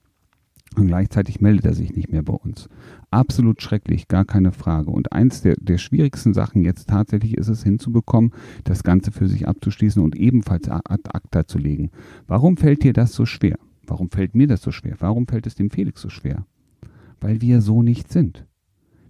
Und 0.75 0.89
gleichzeitig 0.89 1.41
meldet 1.41 1.65
er 1.65 1.75
sich 1.75 1.95
nicht 1.95 2.11
mehr 2.11 2.23
bei 2.23 2.35
uns. 2.35 2.69
Absolut 3.11 3.63
schrecklich, 3.63 4.09
gar 4.09 4.25
keine 4.25 4.53
Frage. 4.53 4.91
Und 4.91 5.13
eins 5.13 5.41
der, 5.41 5.55
der 5.59 5.79
schwierigsten 5.79 6.35
Sachen 6.35 6.63
jetzt 6.63 6.89
tatsächlich 6.89 7.37
ist 7.37 7.49
es 7.49 7.63
hinzubekommen, 7.63 8.33
das 8.65 8.83
Ganze 8.83 9.13
für 9.13 9.29
sich 9.29 9.49
abzuschließen 9.49 10.03
und 10.03 10.17
ebenfalls 10.17 10.69
ad 10.69 11.09
acta 11.13 11.47
zu 11.47 11.59
legen. 11.59 11.91
Warum 12.27 12.57
fällt 12.57 12.83
dir 12.83 12.93
das 12.93 13.13
so 13.13 13.25
schwer? 13.25 13.59
Warum 13.87 14.11
fällt 14.11 14.35
mir 14.35 14.49
das 14.49 14.61
so 14.61 14.73
schwer? 14.73 14.97
Warum 14.99 15.29
fällt 15.29 15.47
es 15.47 15.55
dem 15.55 15.71
Felix 15.71 16.03
so 16.03 16.11
schwer? 16.11 16.45
Weil 17.21 17.41
wir 17.41 17.63
so 17.63 17.83
nicht 17.83 18.13
sind. 18.13 18.45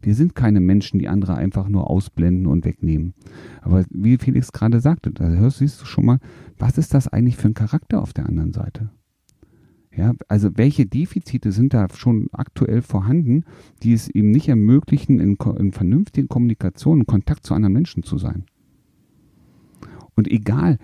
Wir 0.02 0.14
sind 0.14 0.34
keine 0.34 0.60
Menschen, 0.60 0.98
die 0.98 1.08
andere 1.08 1.34
einfach 1.34 1.68
nur 1.68 1.90
ausblenden 1.90 2.46
und 2.46 2.64
wegnehmen. 2.64 3.14
Aber 3.62 3.84
wie 3.90 4.18
Felix 4.18 4.52
gerade 4.52 4.80
sagte, 4.80 5.10
da 5.10 5.24
hörst, 5.28 5.58
siehst 5.58 5.80
du 5.80 5.84
schon 5.84 6.06
mal, 6.06 6.18
was 6.58 6.78
ist 6.78 6.94
das 6.94 7.08
eigentlich 7.08 7.36
für 7.36 7.48
ein 7.48 7.54
Charakter 7.54 8.00
auf 8.00 8.12
der 8.12 8.26
anderen 8.26 8.52
Seite? 8.52 8.90
Ja, 9.96 10.12
also 10.28 10.50
welche 10.56 10.84
Defizite 10.84 11.52
sind 11.52 11.72
da 11.72 11.86
schon 11.94 12.28
aktuell 12.32 12.82
vorhanden, 12.82 13.44
die 13.82 13.94
es 13.94 14.14
ihm 14.14 14.30
nicht 14.30 14.48
ermöglichen, 14.48 15.20
in, 15.20 15.36
in 15.58 15.72
vernünftigen 15.72 16.28
Kommunikation, 16.28 17.00
in 17.00 17.06
Kontakt 17.06 17.46
zu 17.46 17.54
anderen 17.54 17.72
Menschen 17.72 18.02
zu 18.02 18.18
sein? 18.18 18.44
Und 20.14 20.28
egal, 20.30 20.78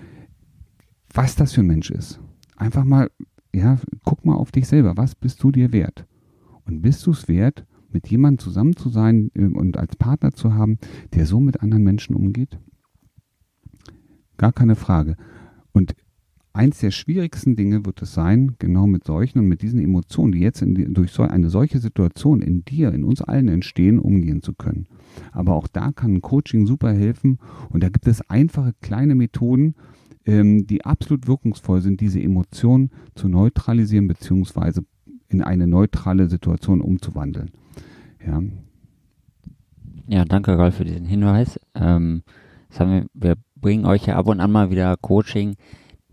was 1.12 1.36
das 1.36 1.52
für 1.52 1.60
ein 1.60 1.66
Mensch 1.66 1.90
ist, 1.90 2.20
einfach 2.56 2.84
mal, 2.84 3.10
ja, 3.54 3.78
guck 4.04 4.24
mal 4.24 4.34
auf 4.34 4.50
dich 4.50 4.66
selber. 4.66 4.96
Was 4.96 5.14
bist 5.14 5.42
du 5.42 5.50
dir 5.52 5.72
wert? 5.72 6.06
Und 6.64 6.80
bist 6.80 7.06
du 7.06 7.10
es 7.10 7.28
wert, 7.28 7.66
mit 7.92 8.08
jemandem 8.08 8.38
zusammen 8.38 8.76
zu 8.76 8.88
sein 8.88 9.30
äh, 9.34 9.44
und 9.44 9.76
als 9.76 9.96
Partner 9.96 10.32
zu 10.32 10.54
haben, 10.54 10.78
der 11.14 11.26
so 11.26 11.40
mit 11.40 11.62
anderen 11.62 11.84
Menschen 11.84 12.14
umgeht? 12.14 12.58
Gar 14.36 14.52
keine 14.52 14.74
Frage. 14.74 15.16
Und 15.72 15.94
eins 16.52 16.80
der 16.80 16.90
schwierigsten 16.90 17.56
Dinge 17.56 17.84
wird 17.84 18.02
es 18.02 18.12
sein, 18.14 18.56
genau 18.58 18.86
mit 18.86 19.04
solchen 19.04 19.38
und 19.38 19.48
mit 19.48 19.62
diesen 19.62 19.80
Emotionen, 19.80 20.32
die 20.32 20.40
jetzt 20.40 20.60
die, 20.60 20.92
durch 20.92 21.12
so 21.12 21.22
eine 21.22 21.48
solche 21.48 21.78
Situation 21.78 22.42
in 22.42 22.64
dir, 22.64 22.92
in 22.92 23.04
uns 23.04 23.22
allen 23.22 23.48
entstehen, 23.48 23.98
umgehen 23.98 24.42
zu 24.42 24.52
können. 24.52 24.86
Aber 25.32 25.54
auch 25.54 25.68
da 25.68 25.92
kann 25.92 26.14
ein 26.14 26.22
Coaching 26.22 26.66
super 26.66 26.92
helfen 26.92 27.38
und 27.70 27.82
da 27.82 27.88
gibt 27.88 28.06
es 28.06 28.28
einfache 28.28 28.74
kleine 28.80 29.14
Methoden, 29.14 29.74
ähm, 30.26 30.66
die 30.66 30.84
absolut 30.84 31.26
wirkungsvoll 31.26 31.80
sind, 31.80 32.00
diese 32.00 32.20
Emotionen 32.20 32.90
zu 33.14 33.28
neutralisieren 33.28 34.06
beziehungsweise 34.06 34.84
in 35.32 35.42
eine 35.42 35.66
neutrale 35.66 36.28
Situation 36.28 36.80
umzuwandeln. 36.80 37.50
Ja. 38.26 38.42
Ja, 40.08 40.24
danke 40.24 40.58
Ralf 40.58 40.76
für 40.76 40.84
diesen 40.84 41.06
Hinweis. 41.06 41.58
Ähm, 41.74 42.22
wir, 42.70 43.06
wir 43.14 43.36
bringen 43.56 43.86
euch 43.86 44.06
ja 44.06 44.16
ab 44.16 44.26
und 44.26 44.40
an 44.40 44.50
mal 44.50 44.70
wieder 44.70 44.96
Coaching 44.96 45.56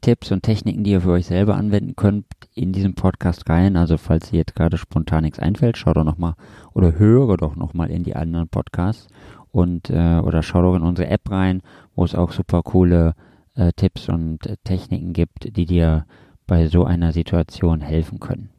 Tipps 0.01 0.31
und 0.31 0.43
Techniken, 0.43 0.83
die 0.83 0.91
ihr 0.91 1.01
für 1.01 1.11
euch 1.11 1.25
selber 1.25 1.55
anwenden 1.55 1.95
könnt, 1.95 2.25
in 2.53 2.71
diesem 2.71 2.95
Podcast 2.95 3.49
rein. 3.49 3.75
Also 3.75 3.97
falls 3.97 4.31
ihr 4.31 4.39
jetzt 4.39 4.55
gerade 4.55 4.77
spontan 4.77 5.23
nichts 5.23 5.39
einfällt, 5.39 5.77
schaut 5.77 5.97
doch 5.97 6.03
nochmal 6.03 6.35
oder 6.73 6.97
höre 6.97 7.37
doch 7.37 7.55
nochmal 7.55 7.89
in 7.89 8.03
die 8.03 8.15
anderen 8.15 8.47
Podcasts 8.47 9.07
und 9.51 9.89
äh, 9.89 10.19
oder 10.19 10.43
schaut 10.43 10.63
doch 10.63 10.75
in 10.75 10.83
unsere 10.83 11.09
App 11.09 11.29
rein, 11.29 11.61
wo 11.95 12.05
es 12.05 12.15
auch 12.15 12.31
super 12.31 12.63
coole 12.63 13.15
äh, 13.55 13.71
Tipps 13.75 14.09
und 14.09 14.45
äh, 14.45 14.55
Techniken 14.63 15.13
gibt, 15.13 15.55
die 15.57 15.65
dir 15.65 16.05
bei 16.47 16.67
so 16.67 16.85
einer 16.85 17.11
Situation 17.11 17.81
helfen 17.81 18.19
können. 18.19 18.49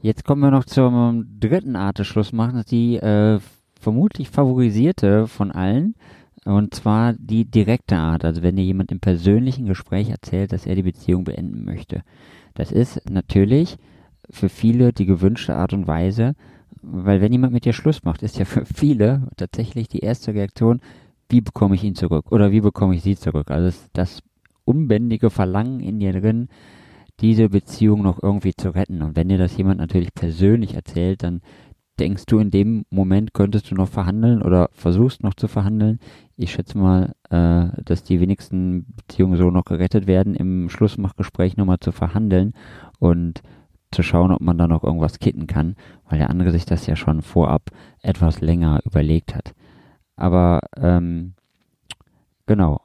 Jetzt 0.00 0.24
kommen 0.24 0.42
wir 0.42 0.52
noch 0.52 0.64
zum 0.64 1.26
dritten 1.40 1.74
Art 1.74 1.98
des 1.98 2.06
Schlussmachens, 2.06 2.66
die 2.66 2.96
äh, 2.96 3.40
vermutlich 3.80 4.30
favorisierte 4.30 5.26
von 5.26 5.50
allen. 5.50 5.94
Und 6.44 6.72
zwar 6.72 7.14
die 7.14 7.44
direkte 7.44 7.96
Art, 7.96 8.24
also 8.24 8.42
wenn 8.42 8.56
dir 8.56 8.64
jemand 8.64 8.92
im 8.92 9.00
persönlichen 9.00 9.66
Gespräch 9.66 10.08
erzählt, 10.08 10.52
dass 10.52 10.66
er 10.66 10.76
die 10.76 10.82
Beziehung 10.82 11.24
beenden 11.24 11.64
möchte. 11.64 12.02
Das 12.54 12.70
ist 12.70 13.10
natürlich 13.10 13.76
für 14.30 14.48
viele 14.48 14.92
die 14.92 15.04
gewünschte 15.04 15.56
Art 15.56 15.72
und 15.72 15.88
Weise, 15.88 16.34
weil 16.80 17.20
wenn 17.20 17.32
jemand 17.32 17.52
mit 17.52 17.64
dir 17.64 17.72
Schluss 17.72 18.04
macht, 18.04 18.22
ist 18.22 18.38
ja 18.38 18.44
für 18.44 18.64
viele 18.64 19.28
tatsächlich 19.36 19.88
die 19.88 20.00
erste 20.00 20.32
Reaktion, 20.32 20.80
wie 21.28 21.40
bekomme 21.40 21.74
ich 21.74 21.82
ihn 21.82 21.96
zurück 21.96 22.30
oder 22.30 22.52
wie 22.52 22.60
bekomme 22.60 22.94
ich 22.94 23.02
sie 23.02 23.16
zurück. 23.16 23.50
Also 23.50 23.66
das, 23.66 23.90
das 23.92 24.22
unbändige 24.64 25.30
Verlangen 25.30 25.80
in 25.80 25.98
dir 25.98 26.12
drin, 26.12 26.48
diese 27.20 27.48
Beziehung 27.48 28.02
noch 28.02 28.22
irgendwie 28.22 28.54
zu 28.54 28.74
retten. 28.74 29.02
Und 29.02 29.16
wenn 29.16 29.28
dir 29.28 29.38
das 29.38 29.56
jemand 29.56 29.78
natürlich 29.78 30.14
persönlich 30.14 30.74
erzählt, 30.74 31.22
dann 31.22 31.40
denkst 31.98 32.26
du 32.26 32.38
in 32.38 32.50
dem 32.50 32.84
Moment 32.90 33.34
könntest 33.34 33.70
du 33.70 33.74
noch 33.74 33.88
verhandeln 33.88 34.42
oder 34.42 34.70
versuchst 34.72 35.22
noch 35.22 35.34
zu 35.34 35.48
verhandeln. 35.48 35.98
Ich 36.36 36.52
schätze 36.52 36.78
mal, 36.78 37.14
äh, 37.30 37.82
dass 37.82 38.04
die 38.04 38.20
wenigsten 38.20 38.86
Beziehungen 38.94 39.36
so 39.36 39.50
noch 39.50 39.64
gerettet 39.64 40.06
werden, 40.06 40.34
im 40.34 40.68
Schlussmachgespräch 40.68 41.56
nochmal 41.56 41.80
zu 41.80 41.92
verhandeln 41.92 42.54
und 42.98 43.42
zu 43.90 44.02
schauen, 44.02 44.32
ob 44.32 44.40
man 44.40 44.58
da 44.58 44.68
noch 44.68 44.84
irgendwas 44.84 45.18
kitten 45.18 45.46
kann, 45.46 45.74
weil 46.08 46.18
der 46.18 46.30
andere 46.30 46.52
sich 46.52 46.66
das 46.66 46.86
ja 46.86 46.94
schon 46.94 47.22
vorab 47.22 47.70
etwas 48.02 48.40
länger 48.40 48.80
überlegt 48.84 49.34
hat. 49.34 49.54
Aber 50.14 50.60
ähm, 50.76 51.34
genau, 52.46 52.80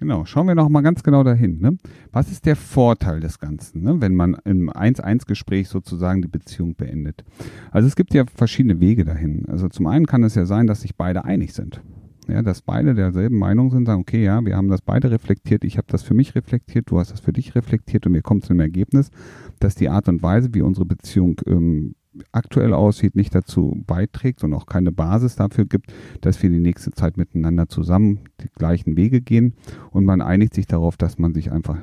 Genau, 0.00 0.24
schauen 0.24 0.46
wir 0.46 0.54
noch 0.54 0.70
mal 0.70 0.80
ganz 0.80 1.02
genau 1.02 1.22
dahin. 1.22 1.60
Ne? 1.60 1.76
Was 2.10 2.32
ist 2.32 2.46
der 2.46 2.56
Vorteil 2.56 3.20
des 3.20 3.38
Ganzen, 3.38 3.82
ne? 3.82 4.00
wenn 4.00 4.14
man 4.14 4.34
im 4.46 4.70
1-1-Gespräch 4.70 5.68
sozusagen 5.68 6.22
die 6.22 6.28
Beziehung 6.28 6.74
beendet? 6.74 7.22
Also 7.70 7.86
es 7.86 7.96
gibt 7.96 8.14
ja 8.14 8.24
verschiedene 8.34 8.80
Wege 8.80 9.04
dahin. 9.04 9.44
Also 9.46 9.68
zum 9.68 9.86
einen 9.86 10.06
kann 10.06 10.24
es 10.24 10.34
ja 10.34 10.46
sein, 10.46 10.66
dass 10.66 10.80
sich 10.80 10.96
beide 10.96 11.26
einig 11.26 11.52
sind. 11.52 11.82
Ja, 12.28 12.40
dass 12.40 12.62
beide 12.62 12.94
derselben 12.94 13.36
Meinung 13.36 13.70
sind, 13.70 13.86
sagen, 13.86 14.00
okay, 14.00 14.24
ja, 14.24 14.42
wir 14.42 14.56
haben 14.56 14.68
das 14.68 14.80
beide 14.82 15.10
reflektiert, 15.10 15.64
ich 15.64 15.76
habe 15.76 15.88
das 15.90 16.02
für 16.02 16.14
mich 16.14 16.34
reflektiert, 16.34 16.90
du 16.90 16.98
hast 16.98 17.10
das 17.10 17.20
für 17.20 17.32
dich 17.32 17.54
reflektiert 17.54 18.06
und 18.06 18.14
wir 18.14 18.22
kommen 18.22 18.40
zu 18.40 18.48
dem 18.48 18.60
Ergebnis, 18.60 19.10
dass 19.58 19.74
die 19.74 19.88
Art 19.88 20.08
und 20.08 20.22
Weise, 20.22 20.50
wie 20.52 20.62
unsere 20.62 20.86
Beziehung 20.86 21.40
ähm, 21.46 21.94
aktuell 22.32 22.74
aussieht, 22.74 23.14
nicht 23.14 23.34
dazu 23.34 23.82
beiträgt 23.86 24.42
und 24.42 24.52
auch 24.54 24.66
keine 24.66 24.92
Basis 24.92 25.36
dafür 25.36 25.64
gibt, 25.64 25.92
dass 26.20 26.42
wir 26.42 26.50
die 26.50 26.60
nächste 26.60 26.90
Zeit 26.90 27.16
miteinander 27.16 27.68
zusammen 27.68 28.20
die 28.40 28.48
gleichen 28.48 28.96
Wege 28.96 29.20
gehen 29.20 29.54
und 29.90 30.04
man 30.04 30.20
einigt 30.20 30.54
sich 30.54 30.66
darauf, 30.66 30.96
dass 30.96 31.18
man 31.18 31.34
sich 31.34 31.52
einfach, 31.52 31.78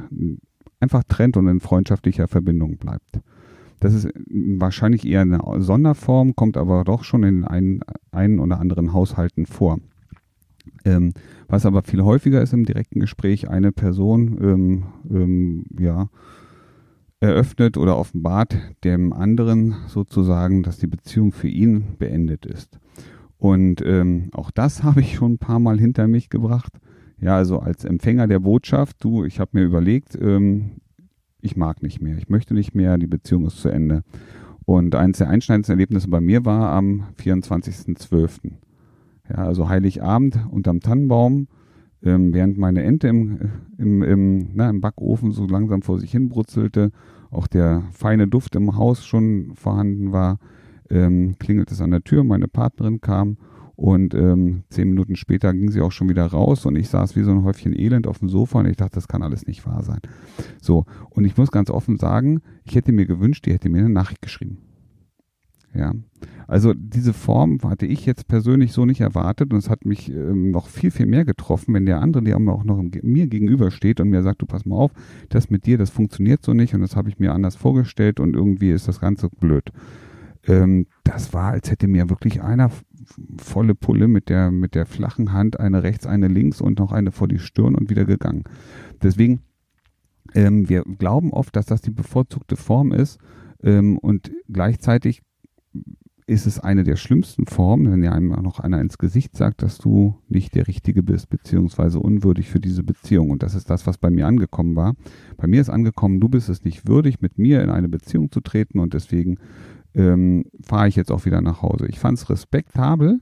einfach 0.80 1.04
trennt 1.08 1.38
und 1.38 1.48
in 1.48 1.60
freundschaftlicher 1.60 2.28
Verbindung 2.28 2.78
bleibt. 2.78 3.22
Das 3.80 3.94
ist 3.94 4.10
wahrscheinlich 4.30 5.06
eher 5.06 5.22
eine 5.22 5.40
Sonderform, 5.60 6.36
kommt 6.36 6.58
aber 6.58 6.84
doch 6.84 7.04
schon 7.04 7.24
in 7.24 7.46
einen, 7.46 7.82
einen 8.12 8.40
oder 8.40 8.60
anderen 8.60 8.92
Haushalten 8.92 9.46
vor. 9.46 9.80
Ähm, 10.84 11.14
was 11.48 11.66
aber 11.66 11.84
viel 11.84 12.04
häufiger 12.04 12.42
ist 12.42 12.54
im 12.54 12.66
direkten 12.66 13.00
Gespräch, 13.00 13.50
eine 13.50 13.72
Person 13.72 14.38
ähm, 14.42 14.84
ähm, 15.10 15.66
ja, 15.80 16.10
eröffnet 17.20 17.78
oder 17.78 17.98
offenbart 17.98 18.58
dem 18.84 19.12
anderen 19.14 19.76
sozusagen, 19.88 20.64
dass 20.64 20.78
die 20.78 20.88
Beziehung 20.88 21.32
für 21.32 21.48
ihn 21.48 21.98
beendet 21.98 22.46
ist. 22.46 22.80
Und 23.38 23.82
ähm, 23.86 24.30
auch 24.34 24.52
das 24.52 24.84
habe 24.84 25.02
ich 25.02 25.16
schon 25.16 25.34
ein 25.34 25.38
paar 25.38 25.60
Mal 25.60 25.80
hinter 25.80 26.08
mich 26.08 26.30
gebracht. 26.30 26.74
Ja, 27.20 27.36
also 27.36 27.60
als 27.60 27.84
Empfänger 27.84 28.28
der 28.28 28.40
Botschaft, 28.40 29.04
du, 29.04 29.24
ich 29.26 29.40
habe 29.40 29.52
mir 29.54 29.64
überlegt, 29.64 30.18
ähm, 30.22 30.82
ich 31.42 31.56
mag 31.56 31.82
nicht 31.82 32.02
mehr, 32.02 32.18
ich 32.18 32.30
möchte 32.30 32.54
nicht 32.54 32.76
mehr, 32.76 32.98
die 32.98 33.08
Beziehung 33.08 33.46
ist 33.48 33.58
zu 33.58 33.70
Ende. 33.70 34.04
Und 34.66 34.96
eines 34.96 35.20
der 35.20 35.30
einschneidendsten 35.30 35.74
Erlebnisse 35.74 36.10
bei 36.10 36.20
mir 36.20 36.46
war 36.46 36.74
am 36.74 37.06
24.12. 37.24 38.52
Ja, 39.30 39.36
also 39.36 39.70
Heiligabend 39.70 40.40
unterm 40.52 40.82
Tannenbaum, 40.82 41.48
ähm, 42.04 42.34
während 42.34 42.58
meine 42.58 42.84
Ente 42.84 43.08
im, 43.08 43.40
im, 43.78 44.04
im, 44.04 44.50
na, 44.54 44.70
im 44.70 44.82
Backofen 44.82 45.32
so 45.32 45.46
langsam 45.46 45.82
vor 45.82 46.00
sich 46.00 46.12
hin 46.12 46.30
brutzelte, 46.30 46.92
auch 47.32 47.48
der 47.48 47.84
feine 47.92 48.28
Duft 48.28 48.56
im 48.56 48.78
Haus 48.78 49.06
schon 49.06 49.54
vorhanden 49.56 50.12
war, 50.12 50.40
ähm, 50.90 51.36
klingelt 51.40 51.72
es 51.72 51.82
an 51.82 51.92
der 51.92 52.04
Tür, 52.04 52.24
meine 52.24 52.48
Partnerin 52.48 53.02
kam 53.02 53.38
und 53.76 54.16
ähm, 54.16 54.64
zehn 54.70 54.90
Minuten 54.90 55.16
später 55.16 55.54
ging 55.54 55.70
sie 55.70 55.82
auch 55.82 55.92
schon 55.92 56.10
wieder 56.10 56.26
raus 56.26 56.66
und 56.66 56.76
ich 56.76 56.90
saß 56.90 57.16
wie 57.16 57.24
so 57.24 57.32
ein 57.32 57.44
Häufchen 57.44 57.78
Elend 57.78 58.08
auf 58.08 58.20
dem 58.20 58.28
Sofa 58.28 58.60
und 58.60 58.66
ich 58.68 58.78
dachte, 58.78 58.96
das 58.96 59.08
kann 59.08 59.22
alles 59.22 59.46
nicht 59.46 59.66
wahr 59.68 59.84
sein. 59.84 60.00
So, 60.60 60.86
und 61.12 61.26
ich 61.26 61.38
muss 61.38 61.52
ganz 61.52 61.70
offen 61.70 61.98
sagen, 61.98 62.42
ich 62.64 62.76
hätte 62.76 62.92
mir 62.92 63.06
gewünscht, 63.06 63.46
die 63.46 63.54
hätte 63.54 63.70
mir 63.70 63.80
eine 63.80 63.90
Nachricht 63.90 64.22
geschrieben. 64.22 64.58
Ja, 65.78 65.94
also 66.48 66.74
diese 66.74 67.14
Form 67.14 67.60
hatte 67.64 67.86
ich 67.86 68.06
jetzt 68.06 68.28
persönlich 68.28 68.72
so 68.72 68.86
nicht 68.86 69.02
erwartet 69.02 69.52
und 69.52 69.60
es 69.60 69.70
hat 69.70 69.86
mich 69.86 70.10
ähm, 70.10 70.50
noch 70.50 70.68
viel, 70.68 70.92
viel 70.92 71.06
mehr 71.06 71.24
getroffen, 71.24 71.74
wenn 71.74 71.86
der 71.86 72.02
andere, 72.02 72.24
der 72.24 72.38
auch 72.38 72.64
noch 72.64 72.82
mir 73.04 73.28
gegenübersteht 73.28 74.00
und 74.00 74.10
mir 74.10 74.24
sagt, 74.24 74.42
du 74.42 74.46
pass 74.46 74.66
mal 74.66 74.78
auf, 74.78 74.92
das 75.30 75.50
mit 75.50 75.66
dir, 75.66 75.78
das 75.78 75.90
funktioniert 75.90 76.44
so 76.44 76.54
nicht 76.54 76.74
und 76.74 76.82
das 76.82 76.96
habe 76.96 77.10
ich 77.10 77.20
mir 77.20 77.34
anders 77.34 77.56
vorgestellt 77.56 78.20
und 78.20 78.34
irgendwie 78.34 78.72
ist 78.72 78.88
das 78.88 79.02
Ganze 79.02 79.30
blöd. 79.30 79.72
Ähm, 80.48 80.88
das 81.04 81.34
war, 81.34 81.52
als 81.52 81.70
hätte 81.70 81.88
mir 81.88 82.10
wirklich 82.10 82.42
einer 82.42 82.72
volle 83.38 83.76
Pulle 83.76 84.08
mit 84.08 84.30
der, 84.30 84.50
mit 84.50 84.74
der 84.74 84.86
flachen 84.86 85.34
Hand, 85.34 85.60
eine 85.60 85.84
rechts, 85.84 86.08
eine 86.08 86.28
links 86.28 86.62
und 86.62 86.80
noch 86.80 86.92
eine 86.92 87.12
vor 87.12 87.28
die 87.28 87.40
Stirn 87.40 87.76
und 87.76 87.90
wieder 87.90 88.06
gegangen. 88.06 88.46
Deswegen, 89.04 89.42
ähm, 90.34 90.70
wir 90.70 90.84
glauben 90.84 91.34
oft, 91.34 91.56
dass 91.56 91.66
das 91.66 91.82
die 91.82 91.92
bevorzugte 91.92 92.56
Form 92.56 92.92
ist 92.94 93.20
ähm, 93.64 93.98
und 93.98 94.32
gleichzeitig 94.48 95.22
ist 96.28 96.46
es 96.46 96.60
eine 96.60 96.84
der 96.84 96.98
schlimmsten 96.98 97.48
Formen, 97.48 97.90
wenn 97.90 98.02
dir 98.02 98.12
einem 98.12 98.34
auch 98.34 98.42
noch 98.42 98.60
einer 98.60 98.82
ins 98.82 98.98
Gesicht 98.98 99.38
sagt, 99.38 99.62
dass 99.62 99.78
du 99.78 100.18
nicht 100.28 100.56
der 100.56 100.68
Richtige 100.68 101.02
bist, 101.02 101.30
beziehungsweise 101.30 102.02
unwürdig 102.02 102.50
für 102.50 102.60
diese 102.60 102.84
Beziehung. 102.84 103.30
Und 103.30 103.44
das 103.44 103.56
ist 103.56 103.70
das, 103.70 103.88
was 103.88 103.98
bei 103.98 104.10
mir 104.10 104.28
angekommen 104.28 104.76
war. 104.76 104.96
Bei 105.38 105.48
mir 105.48 105.62
ist 105.62 105.70
angekommen, 105.70 106.20
du 106.20 106.28
bist 106.28 106.50
es 106.50 106.66
nicht 106.66 106.86
würdig, 106.86 107.22
mit 107.22 107.38
mir 107.38 107.64
in 107.64 107.70
eine 107.70 107.88
Beziehung 107.88 108.30
zu 108.30 108.42
treten 108.42 108.80
und 108.80 108.94
deswegen 108.94 109.38
ähm, 109.96 110.44
fahre 110.62 110.90
ich 110.90 110.98
jetzt 110.98 111.14
auch 111.14 111.26
wieder 111.26 111.40
nach 111.40 111.62
Hause. 111.62 111.88
Ich 111.88 111.98
fand 111.98 112.18
es 112.18 112.30
respektabel, 112.30 113.22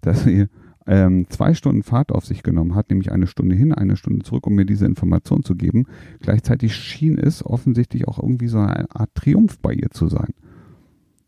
dass 0.00 0.24
sie 0.24 0.46
ähm, 0.86 1.26
zwei 1.28 1.52
Stunden 1.52 1.82
Fahrt 1.82 2.10
auf 2.10 2.24
sich 2.24 2.42
genommen 2.42 2.74
hat, 2.74 2.88
nämlich 2.88 3.12
eine 3.12 3.26
Stunde 3.26 3.54
hin, 3.54 3.74
eine 3.74 3.96
Stunde 3.96 4.24
zurück, 4.24 4.46
um 4.46 4.54
mir 4.54 4.64
diese 4.64 4.86
Information 4.86 5.42
zu 5.42 5.56
geben. 5.56 5.84
Gleichzeitig 6.20 6.74
schien 6.74 7.18
es 7.18 7.44
offensichtlich 7.44 8.08
auch 8.08 8.18
irgendwie 8.18 8.48
so 8.48 8.58
eine 8.58 8.90
Art 8.90 9.14
Triumph 9.14 9.58
bei 9.60 9.74
ihr 9.74 9.90
zu 9.90 10.08
sein. 10.08 10.32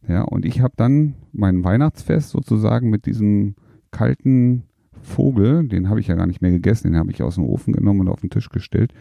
Ja, 0.09 0.23
und 0.23 0.45
ich 0.45 0.61
habe 0.61 0.75
dann 0.77 1.15
mein 1.33 1.65
Weihnachtsfest 1.65 2.31
sozusagen 2.31 2.91
mit 2.91 3.07
diesem 3.07 3.55
kalten 3.91 4.65
Vogel, 5.01 5.69
den 5.69 5.88
habe 5.88 6.01
ich 6.01 6.09
ja 6.09 6.15
gar 6.15 6.27
nicht 6.27 6.43
mehr 6.43 6.51
gegessen, 6.51 6.93
den 6.93 6.99
habe 6.99 7.11
ich 7.11 7.23
aus 7.23 7.37
dem 7.37 7.45
Ofen 7.45 7.73
genommen 7.73 8.01
und 8.01 8.09
auf 8.09 8.21
den 8.21 8.31
Tisch 8.31 8.49
gestellt. 8.49 8.93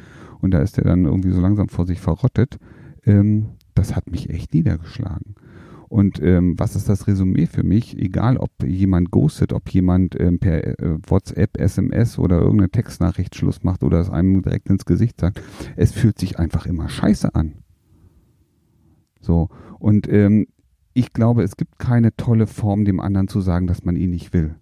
Und 0.42 0.52
da 0.52 0.60
ist 0.60 0.78
der 0.78 0.84
dann 0.84 1.06
irgendwie 1.06 1.32
so 1.32 1.42
langsam 1.42 1.70
vor 1.70 1.86
sich 1.86 2.00
verrottet. 2.00 2.58
Ähm, 3.06 3.50
das 3.74 3.96
hat 3.96 4.10
mich 4.12 4.30
echt 4.30 4.54
niedergeschlagen. 4.54 5.36
Und 5.88 6.22
ähm, 6.24 6.56
was 6.58 6.78
ist 6.78 6.88
das 6.88 7.08
Resümee 7.08 7.48
für 7.48 7.64
mich? 7.64 7.98
Egal, 7.98 8.38
ob 8.38 8.52
jemand 8.66 9.12
ghostet, 9.12 9.52
ob 9.52 9.70
jemand 9.70 10.18
ähm, 10.20 10.40
per 10.40 10.80
äh, 10.80 10.98
WhatsApp, 11.06 11.60
SMS 11.60 12.18
oder 12.18 12.40
irgendeine 12.40 12.70
Textnachricht 12.70 13.36
Schluss 13.36 13.64
macht 13.64 13.84
oder 13.84 14.00
es 14.00 14.10
einem 14.10 14.42
direkt 14.42 14.70
ins 14.70 14.86
Gesicht 14.86 15.20
sagt, 15.20 15.42
es 15.76 15.92
fühlt 15.92 16.18
sich 16.18 16.40
einfach 16.40 16.66
immer 16.66 16.88
scheiße 16.88 17.36
an. 17.36 17.56
So, 19.20 19.50
und 19.80 20.08
ähm, 20.08 20.48
ich 20.94 21.14
glaube, 21.14 21.44
es 21.44 21.56
gibt 21.58 21.80
keine 21.80 22.16
tolle 22.16 22.48
Form, 22.48 22.86
dem 22.86 23.00
anderen 23.00 23.28
zu 23.28 23.42
sagen, 23.42 23.68
dass 23.68 23.84
man 23.84 23.96
ihn 23.96 24.12
nicht 24.12 24.34
will. 24.34 24.56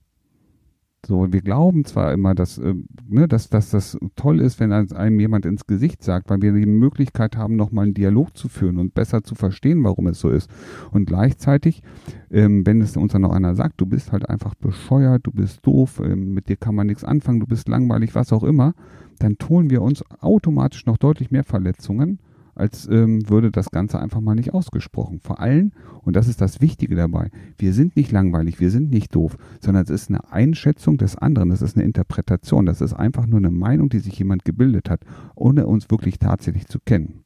So, 1.05 1.31
wir 1.31 1.41
glauben 1.41 1.85
zwar 1.85 2.11
immer, 2.13 2.35
dass, 2.35 2.57
äh, 2.57 2.75
ne, 3.07 3.27
dass, 3.27 3.49
dass 3.49 3.69
das 3.69 3.97
toll 4.15 4.41
ist, 4.41 4.59
wenn 4.59 4.73
einem 4.73 5.19
jemand 5.19 5.45
ins 5.45 5.65
Gesicht 5.65 6.03
sagt, 6.03 6.29
weil 6.29 6.41
wir 6.41 6.51
die 6.51 6.65
Möglichkeit 6.65 7.37
haben, 7.37 7.55
nochmal 7.55 7.85
einen 7.85 7.93
Dialog 7.93 8.35
zu 8.35 8.49
führen 8.49 8.77
und 8.77 8.93
besser 8.93 9.23
zu 9.23 9.33
verstehen, 9.33 9.83
warum 9.83 10.07
es 10.07 10.19
so 10.19 10.29
ist. 10.29 10.49
Und 10.91 11.05
gleichzeitig, 11.05 11.81
ähm, 12.29 12.65
wenn 12.65 12.81
es 12.81 12.97
uns 12.97 13.13
dann 13.13 13.21
noch 13.21 13.31
einer 13.31 13.55
sagt, 13.55 13.79
du 13.79 13.85
bist 13.85 14.11
halt 14.11 14.29
einfach 14.29 14.55
bescheuert, 14.55 15.25
du 15.25 15.31
bist 15.31 15.65
doof, 15.65 16.01
ähm, 16.03 16.33
mit 16.33 16.49
dir 16.49 16.57
kann 16.57 16.75
man 16.75 16.87
nichts 16.87 17.05
anfangen, 17.05 17.39
du 17.39 17.47
bist 17.47 17.69
langweilig, 17.69 18.13
was 18.13 18.33
auch 18.33 18.43
immer, 18.43 18.73
dann 19.19 19.37
tun 19.37 19.69
wir 19.69 19.81
uns 19.81 20.03
automatisch 20.19 20.85
noch 20.85 20.97
deutlich 20.97 21.31
mehr 21.31 21.45
Verletzungen, 21.45 22.19
als 22.59 22.87
ähm, 22.87 23.27
würde 23.29 23.51
das 23.51 23.71
Ganze 23.71 23.99
einfach 23.99 24.21
mal 24.21 24.35
nicht 24.35 24.53
ausgesprochen. 24.53 25.19
Vor 25.21 25.39
allem, 25.39 25.71
und 26.03 26.15
das 26.15 26.27
ist 26.27 26.41
das 26.41 26.61
Wichtige 26.61 26.95
dabei, 26.95 27.31
wir 27.57 27.73
sind 27.73 27.95
nicht 27.95 28.11
langweilig, 28.11 28.59
wir 28.59 28.71
sind 28.71 28.91
nicht 28.91 29.15
doof, 29.15 29.37
sondern 29.61 29.83
es 29.83 29.89
ist 29.89 30.09
eine 30.09 30.31
Einschätzung 30.31 30.97
des 30.97 31.17
anderen, 31.17 31.49
das 31.49 31.61
ist 31.61 31.75
eine 31.75 31.85
Interpretation, 31.85 32.65
das 32.65 32.81
ist 32.81 32.93
einfach 32.93 33.25
nur 33.25 33.39
eine 33.39 33.51
Meinung, 33.51 33.89
die 33.89 33.99
sich 33.99 34.17
jemand 34.19 34.45
gebildet 34.45 34.89
hat, 34.89 35.01
ohne 35.35 35.65
uns 35.67 35.89
wirklich 35.89 36.19
tatsächlich 36.19 36.67
zu 36.67 36.79
kennen. 36.79 37.23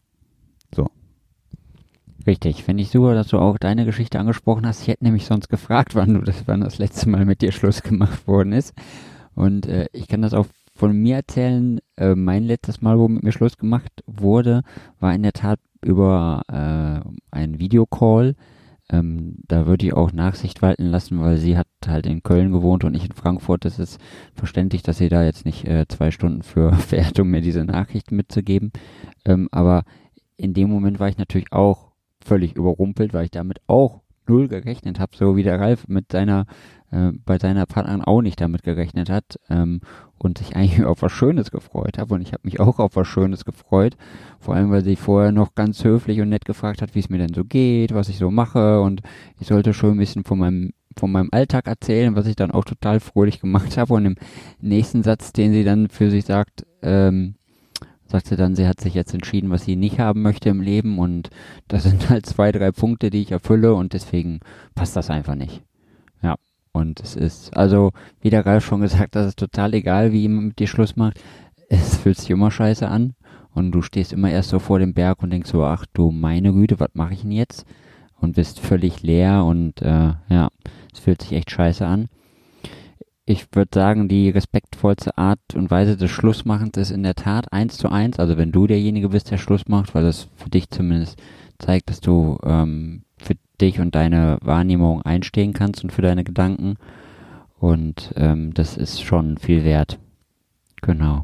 So. 0.74 0.90
Richtig, 2.26 2.64
finde 2.64 2.84
ich 2.84 2.90
super, 2.90 3.16
dass 3.16 3.28
du 3.28 3.38
auch 3.38 3.58
deine 3.58 3.86
Geschichte 3.86 4.20
angesprochen 4.20 4.66
hast. 4.66 4.82
Ich 4.82 4.88
hätte 4.88 5.04
nämlich 5.04 5.26
sonst 5.26 5.50
gefragt, 5.50 5.96
wann 5.96 6.14
du 6.14 6.22
das, 6.22 6.44
wann 6.46 6.62
das 6.62 6.78
letzte 6.78 7.10
Mal 7.10 7.26
mit 7.26 7.42
dir 7.42 7.52
Schluss 7.52 7.84
gemacht 7.84 8.28
worden 8.28 8.54
ist. 8.54 8.74
Und 9.36 9.66
äh, 9.66 9.88
ich 9.94 10.08
kann 10.08 10.22
das 10.22 10.34
auch 10.34 10.46
von 10.76 10.98
mir 10.98 11.18
erzählen, 11.18 11.80
äh, 11.98 12.16
mein 12.16 12.44
letztes 12.44 12.82
Mal, 12.82 12.98
wo 13.00 13.08
mit 13.08 13.24
mir 13.24 13.32
Schluss 13.32 13.58
gemacht 13.58 13.92
wurde, 14.06 14.64
war 15.00 15.14
in 15.14 15.24
der 15.24 15.34
Tat 15.34 15.60
über 15.84 16.42
äh, 16.48 17.36
einen 17.36 17.60
Videocall. 17.60 18.36
Ähm, 18.90 19.38
da 19.48 19.66
würde 19.66 19.86
ich 19.86 19.94
auch 19.94 20.12
Nachsicht 20.12 20.62
walten 20.62 20.86
lassen, 20.86 21.20
weil 21.22 21.38
sie 21.38 21.58
hat 21.58 21.68
halt 21.88 22.06
in 22.06 22.24
Köln 22.24 22.52
gewohnt 22.52 22.84
und 22.84 22.96
ich 22.96 23.06
in 23.06 23.14
Frankfurt. 23.14 23.66
Das 23.66 23.80
ist 23.80 24.00
verständlich, 24.34 24.84
dass 24.84 24.98
sie 24.98 25.10
da 25.10 25.24
jetzt 25.24 25.46
nicht 25.46 25.66
äh, 25.66 25.86
zwei 25.88 26.12
Stunden 26.12 26.44
für 26.44 26.74
fährt, 26.74 27.20
um 27.20 27.30
mir 27.30 27.42
diese 27.42 27.64
Nachricht 27.64 28.12
mitzugeben. 28.12 28.72
Ähm, 29.26 29.48
aber 29.52 29.84
in 30.38 30.54
dem 30.54 30.70
Moment 30.70 31.00
war 31.00 31.10
ich 31.10 31.18
natürlich 31.18 31.52
auch 31.52 31.92
völlig 32.24 32.56
überrumpelt, 32.56 33.14
weil 33.14 33.26
ich 33.26 33.32
damit 33.32 33.60
auch 33.68 34.03
null 34.28 34.48
gerechnet 34.48 35.00
habe, 35.00 35.16
so 35.16 35.36
wie 35.36 35.44
der 35.44 35.60
Ralf 35.60 35.88
mit 35.88 36.12
seiner 36.12 36.46
äh, 36.94 37.12
bei 37.26 37.40
seiner 37.40 37.66
Partnerin 37.66 38.02
auch 38.02 38.22
nicht 38.22 38.40
damit 38.40 38.62
gerechnet 38.62 39.10
hat 39.10 39.40
ähm, 39.50 39.82
und 40.18 40.38
sich 40.38 40.56
eigentlich 40.56 40.84
auf 40.86 41.02
was 41.02 41.12
Schönes 41.12 41.50
gefreut 41.50 41.98
habe. 41.98 42.14
Und 42.14 42.22
ich 42.22 42.34
habe 42.34 42.44
mich 42.44 42.60
auch 42.60 42.80
auf 42.80 42.96
was 42.96 43.08
Schönes 43.08 43.46
gefreut. 43.46 43.98
Vor 44.40 44.54
allem, 44.56 44.70
weil 44.70 44.84
sie 44.84 44.96
vorher 44.96 45.32
noch 45.32 45.56
ganz 45.56 45.84
höflich 45.84 46.22
und 46.22 46.30
nett 46.30 46.46
gefragt 46.46 46.82
hat, 46.82 46.94
wie 46.94 47.00
es 47.00 47.10
mir 47.10 47.18
denn 47.18 47.34
so 47.34 47.44
geht, 47.44 47.94
was 47.94 48.10
ich 48.10 48.18
so 48.18 48.30
mache. 48.30 48.82
Und 48.82 49.02
ich 49.40 49.48
sollte 49.48 49.74
schon 49.74 49.94
ein 49.94 49.98
bisschen 49.98 50.24
von 50.24 50.40
meinem 50.40 50.74
von 50.96 51.12
meinem 51.12 51.30
Alltag 51.32 51.66
erzählen, 51.66 52.16
was 52.16 52.28
ich 52.28 52.36
dann 52.36 52.52
auch 52.52 52.66
total 52.66 53.00
fröhlich 53.00 53.40
gemacht 53.42 53.78
habe. 53.78 53.96
Und 53.96 54.06
im 54.06 54.16
nächsten 54.62 55.02
Satz, 55.02 55.34
den 55.34 55.52
sie 55.52 55.64
dann 55.64 55.90
für 55.90 56.12
sich 56.12 56.26
sagt, 56.26 56.66
ähm, 56.84 57.36
sagt 58.08 58.28
sie 58.28 58.36
dann, 58.36 58.56
sie 58.56 58.68
hat 58.68 58.80
sich 58.80 58.94
jetzt 58.94 59.14
entschieden, 59.14 59.50
was 59.50 59.66
sie 59.66 59.76
nicht 59.76 60.00
haben 60.00 60.22
möchte 60.22 60.50
im 60.50 60.62
Leben. 60.62 61.00
Und 61.00 61.30
das 61.68 61.84
sind 61.84 62.10
halt 62.10 62.26
zwei, 62.26 62.52
drei 62.52 62.72
Punkte, 62.72 63.10
die 63.10 63.22
ich 63.22 63.32
erfülle. 63.32 63.74
Und 63.74 63.94
deswegen 63.94 64.40
passt 64.76 64.96
das 64.96 65.10
einfach 65.10 65.36
nicht. 65.36 65.64
Ja. 66.22 66.36
Und 66.72 67.00
es 67.02 67.16
ist, 67.16 67.56
also, 67.56 67.92
wie 68.22 68.30
der 68.30 68.46
Ralf 68.46 68.66
schon 68.66 68.82
gesagt, 68.82 69.16
das 69.16 69.28
ist 69.28 69.40
total 69.40 69.74
egal, 69.74 70.12
wie 70.12 70.22
jemand 70.22 70.48
mit 70.48 70.60
dir 70.60 70.68
Schluss 70.68 70.96
macht. 70.96 71.20
Es 71.70 71.98
fühlt 71.98 72.18
sich 72.18 72.30
immer 72.30 72.52
scheiße 72.52 72.88
an. 72.88 73.14
Und 73.54 73.72
du 73.72 73.82
stehst 73.82 74.14
immer 74.14 74.32
erst 74.32 74.50
so 74.50 74.60
vor 74.60 74.80
dem 74.80 74.94
Berg 74.94 75.22
und 75.22 75.30
denkst 75.30 75.52
so, 75.52 75.64
ach 75.64 75.86
du 75.94 76.12
meine 76.12 76.52
Güte, 76.54 76.80
was 76.80 76.90
mache 76.94 77.14
ich 77.14 77.22
denn 77.22 77.32
jetzt? 77.32 77.66
Und 78.20 78.36
bist 78.36 78.60
völlig 78.60 79.04
leer 79.04 79.44
und 79.46 79.82
äh, 79.82 80.14
ja, 80.30 80.50
es 80.92 81.00
fühlt 81.00 81.22
sich 81.22 81.34
echt 81.34 81.52
scheiße 81.52 81.86
an. 81.86 82.08
Ich 83.26 83.48
würde 83.54 83.72
sagen, 83.74 84.10
die 84.10 84.30
respektvollste 84.30 85.18
Art 85.18 85.40
und 85.56 85.72
Weise 85.72 85.96
des 85.96 86.12
Schlussmachens 86.12 86.78
ist 86.78 86.92
in 86.92 87.04
der 87.04 87.16
Tat 87.16 87.54
eins 87.54 87.78
zu 87.78 87.90
eins. 87.90 88.20
Also 88.20 88.38
wenn 88.38 88.52
du 88.52 88.68
derjenige 88.68 89.10
bist, 89.10 89.32
der 89.32 89.38
Schluss 89.38 89.68
macht, 89.68 89.96
weil 89.96 90.04
das 90.04 90.28
für 90.36 90.50
dich 90.50 90.70
zumindest 90.70 91.22
zeigt, 91.58 91.90
dass 91.90 92.02
du 92.02 92.38
ähm, 92.44 93.04
für 93.18 93.36
dich 93.62 93.80
und 93.80 93.96
deine 93.96 94.40
Wahrnehmung 94.42 95.02
einstehen 95.04 95.54
kannst 95.54 95.84
und 95.84 95.92
für 95.92 96.02
deine 96.02 96.26
Gedanken. 96.26 96.76
Und 97.58 98.14
ähm, 98.18 98.54
das 98.54 98.76
ist 98.76 99.02
schon 99.02 99.38
viel 99.38 99.64
wert. 99.64 100.00
Genau. 100.82 101.24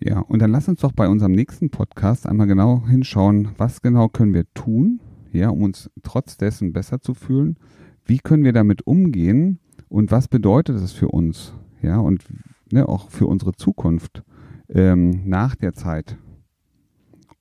Ja, 0.00 0.20
und 0.20 0.40
dann 0.40 0.50
lass 0.50 0.66
uns 0.66 0.80
doch 0.80 0.92
bei 0.92 1.06
unserem 1.06 1.32
nächsten 1.32 1.68
Podcast 1.68 2.26
einmal 2.26 2.46
genau 2.46 2.86
hinschauen, 2.88 3.50
was 3.58 3.82
genau 3.82 4.08
können 4.08 4.34
wir 4.34 4.46
tun, 4.54 5.00
ja, 5.30 5.50
um 5.50 5.62
uns 5.62 5.90
trotz 6.02 6.38
dessen 6.38 6.72
besser 6.72 7.00
zu 7.00 7.12
fühlen. 7.14 7.56
Wie 8.04 8.18
können 8.18 8.44
wir 8.44 8.52
damit 8.52 8.86
umgehen 8.86 9.58
und 9.88 10.10
was 10.10 10.28
bedeutet 10.28 10.76
es 10.76 10.92
für 10.92 11.08
uns, 11.08 11.54
ja, 11.82 11.98
und 11.98 12.24
ne, 12.70 12.88
auch 12.88 13.10
für 13.10 13.26
unsere 13.26 13.52
Zukunft 13.52 14.24
ähm, 14.68 15.22
nach 15.26 15.54
der 15.54 15.74
Zeit. 15.74 16.16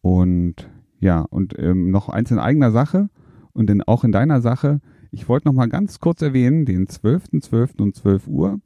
Und 0.02 0.70
ja, 1.00 1.22
und 1.22 1.58
ähm, 1.58 1.90
noch 1.90 2.10
eins 2.10 2.32
in 2.32 2.40
eigener 2.40 2.72
Sache 2.72 3.10
und 3.54 3.70
in, 3.70 3.82
auch 3.84 4.04
in 4.04 4.12
deiner 4.12 4.42
Sache. 4.42 4.82
Ich 5.12 5.28
wollte 5.28 5.48
noch 5.48 5.54
mal 5.54 5.68
ganz 5.68 6.00
kurz 6.00 6.22
erwähnen, 6.22 6.66
den 6.66 6.88
12.12. 6.88 7.42
.12. 7.42 7.82
um 7.82 7.94
12 7.94 8.28
Uhr, 8.28 8.60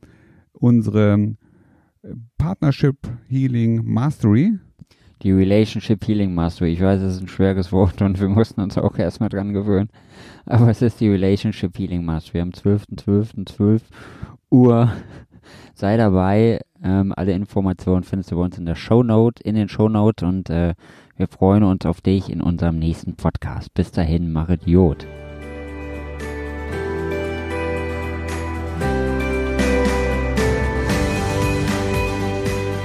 unsere 0.53 1.35
Partnership 2.37 2.97
Healing 3.27 3.83
Mastery. 3.83 4.59
Die 5.21 5.31
Relationship 5.31 6.05
Healing 6.07 6.33
Mastery. 6.33 6.73
Ich 6.73 6.81
weiß, 6.81 7.01
es 7.01 7.15
ist 7.15 7.21
ein 7.21 7.27
schweres 7.27 7.71
Wort 7.71 8.01
und 8.01 8.19
wir 8.19 8.29
mussten 8.29 8.61
uns 8.61 8.77
auch 8.77 8.97
erstmal 8.97 9.29
dran 9.29 9.53
gewöhnen. 9.53 9.89
Aber 10.45 10.69
es 10.69 10.81
ist 10.81 10.99
die 10.99 11.09
Relationship 11.09 11.77
Healing 11.77 12.05
Mastery 12.05 12.41
am 12.41 12.49
12.12.12 12.49 13.45
.12. 13.57 13.81
Uhr. 14.51 14.91
Sei 15.73 15.97
dabei. 15.97 16.59
Ähm, 16.83 17.13
alle 17.15 17.33
Informationen 17.33 18.03
findest 18.03 18.31
du 18.31 18.35
bei 18.35 18.43
uns 18.43 18.57
in 18.57 18.65
der 18.65 18.75
Show 18.75 19.03
Note, 19.03 19.41
in 19.43 19.55
den 19.55 19.69
Show 19.69 19.89
Notes 19.89 20.23
und 20.27 20.49
äh, 20.49 20.75
wir 21.17 21.27
freuen 21.27 21.63
uns 21.63 21.85
auf 21.85 22.01
dich 22.01 22.29
in 22.29 22.41
unserem 22.41 22.77
nächsten 22.77 23.15
Podcast. 23.15 23.73
Bis 23.73 23.91
dahin, 23.91 24.31
mach 24.31 24.49
Idiot. 24.49 25.07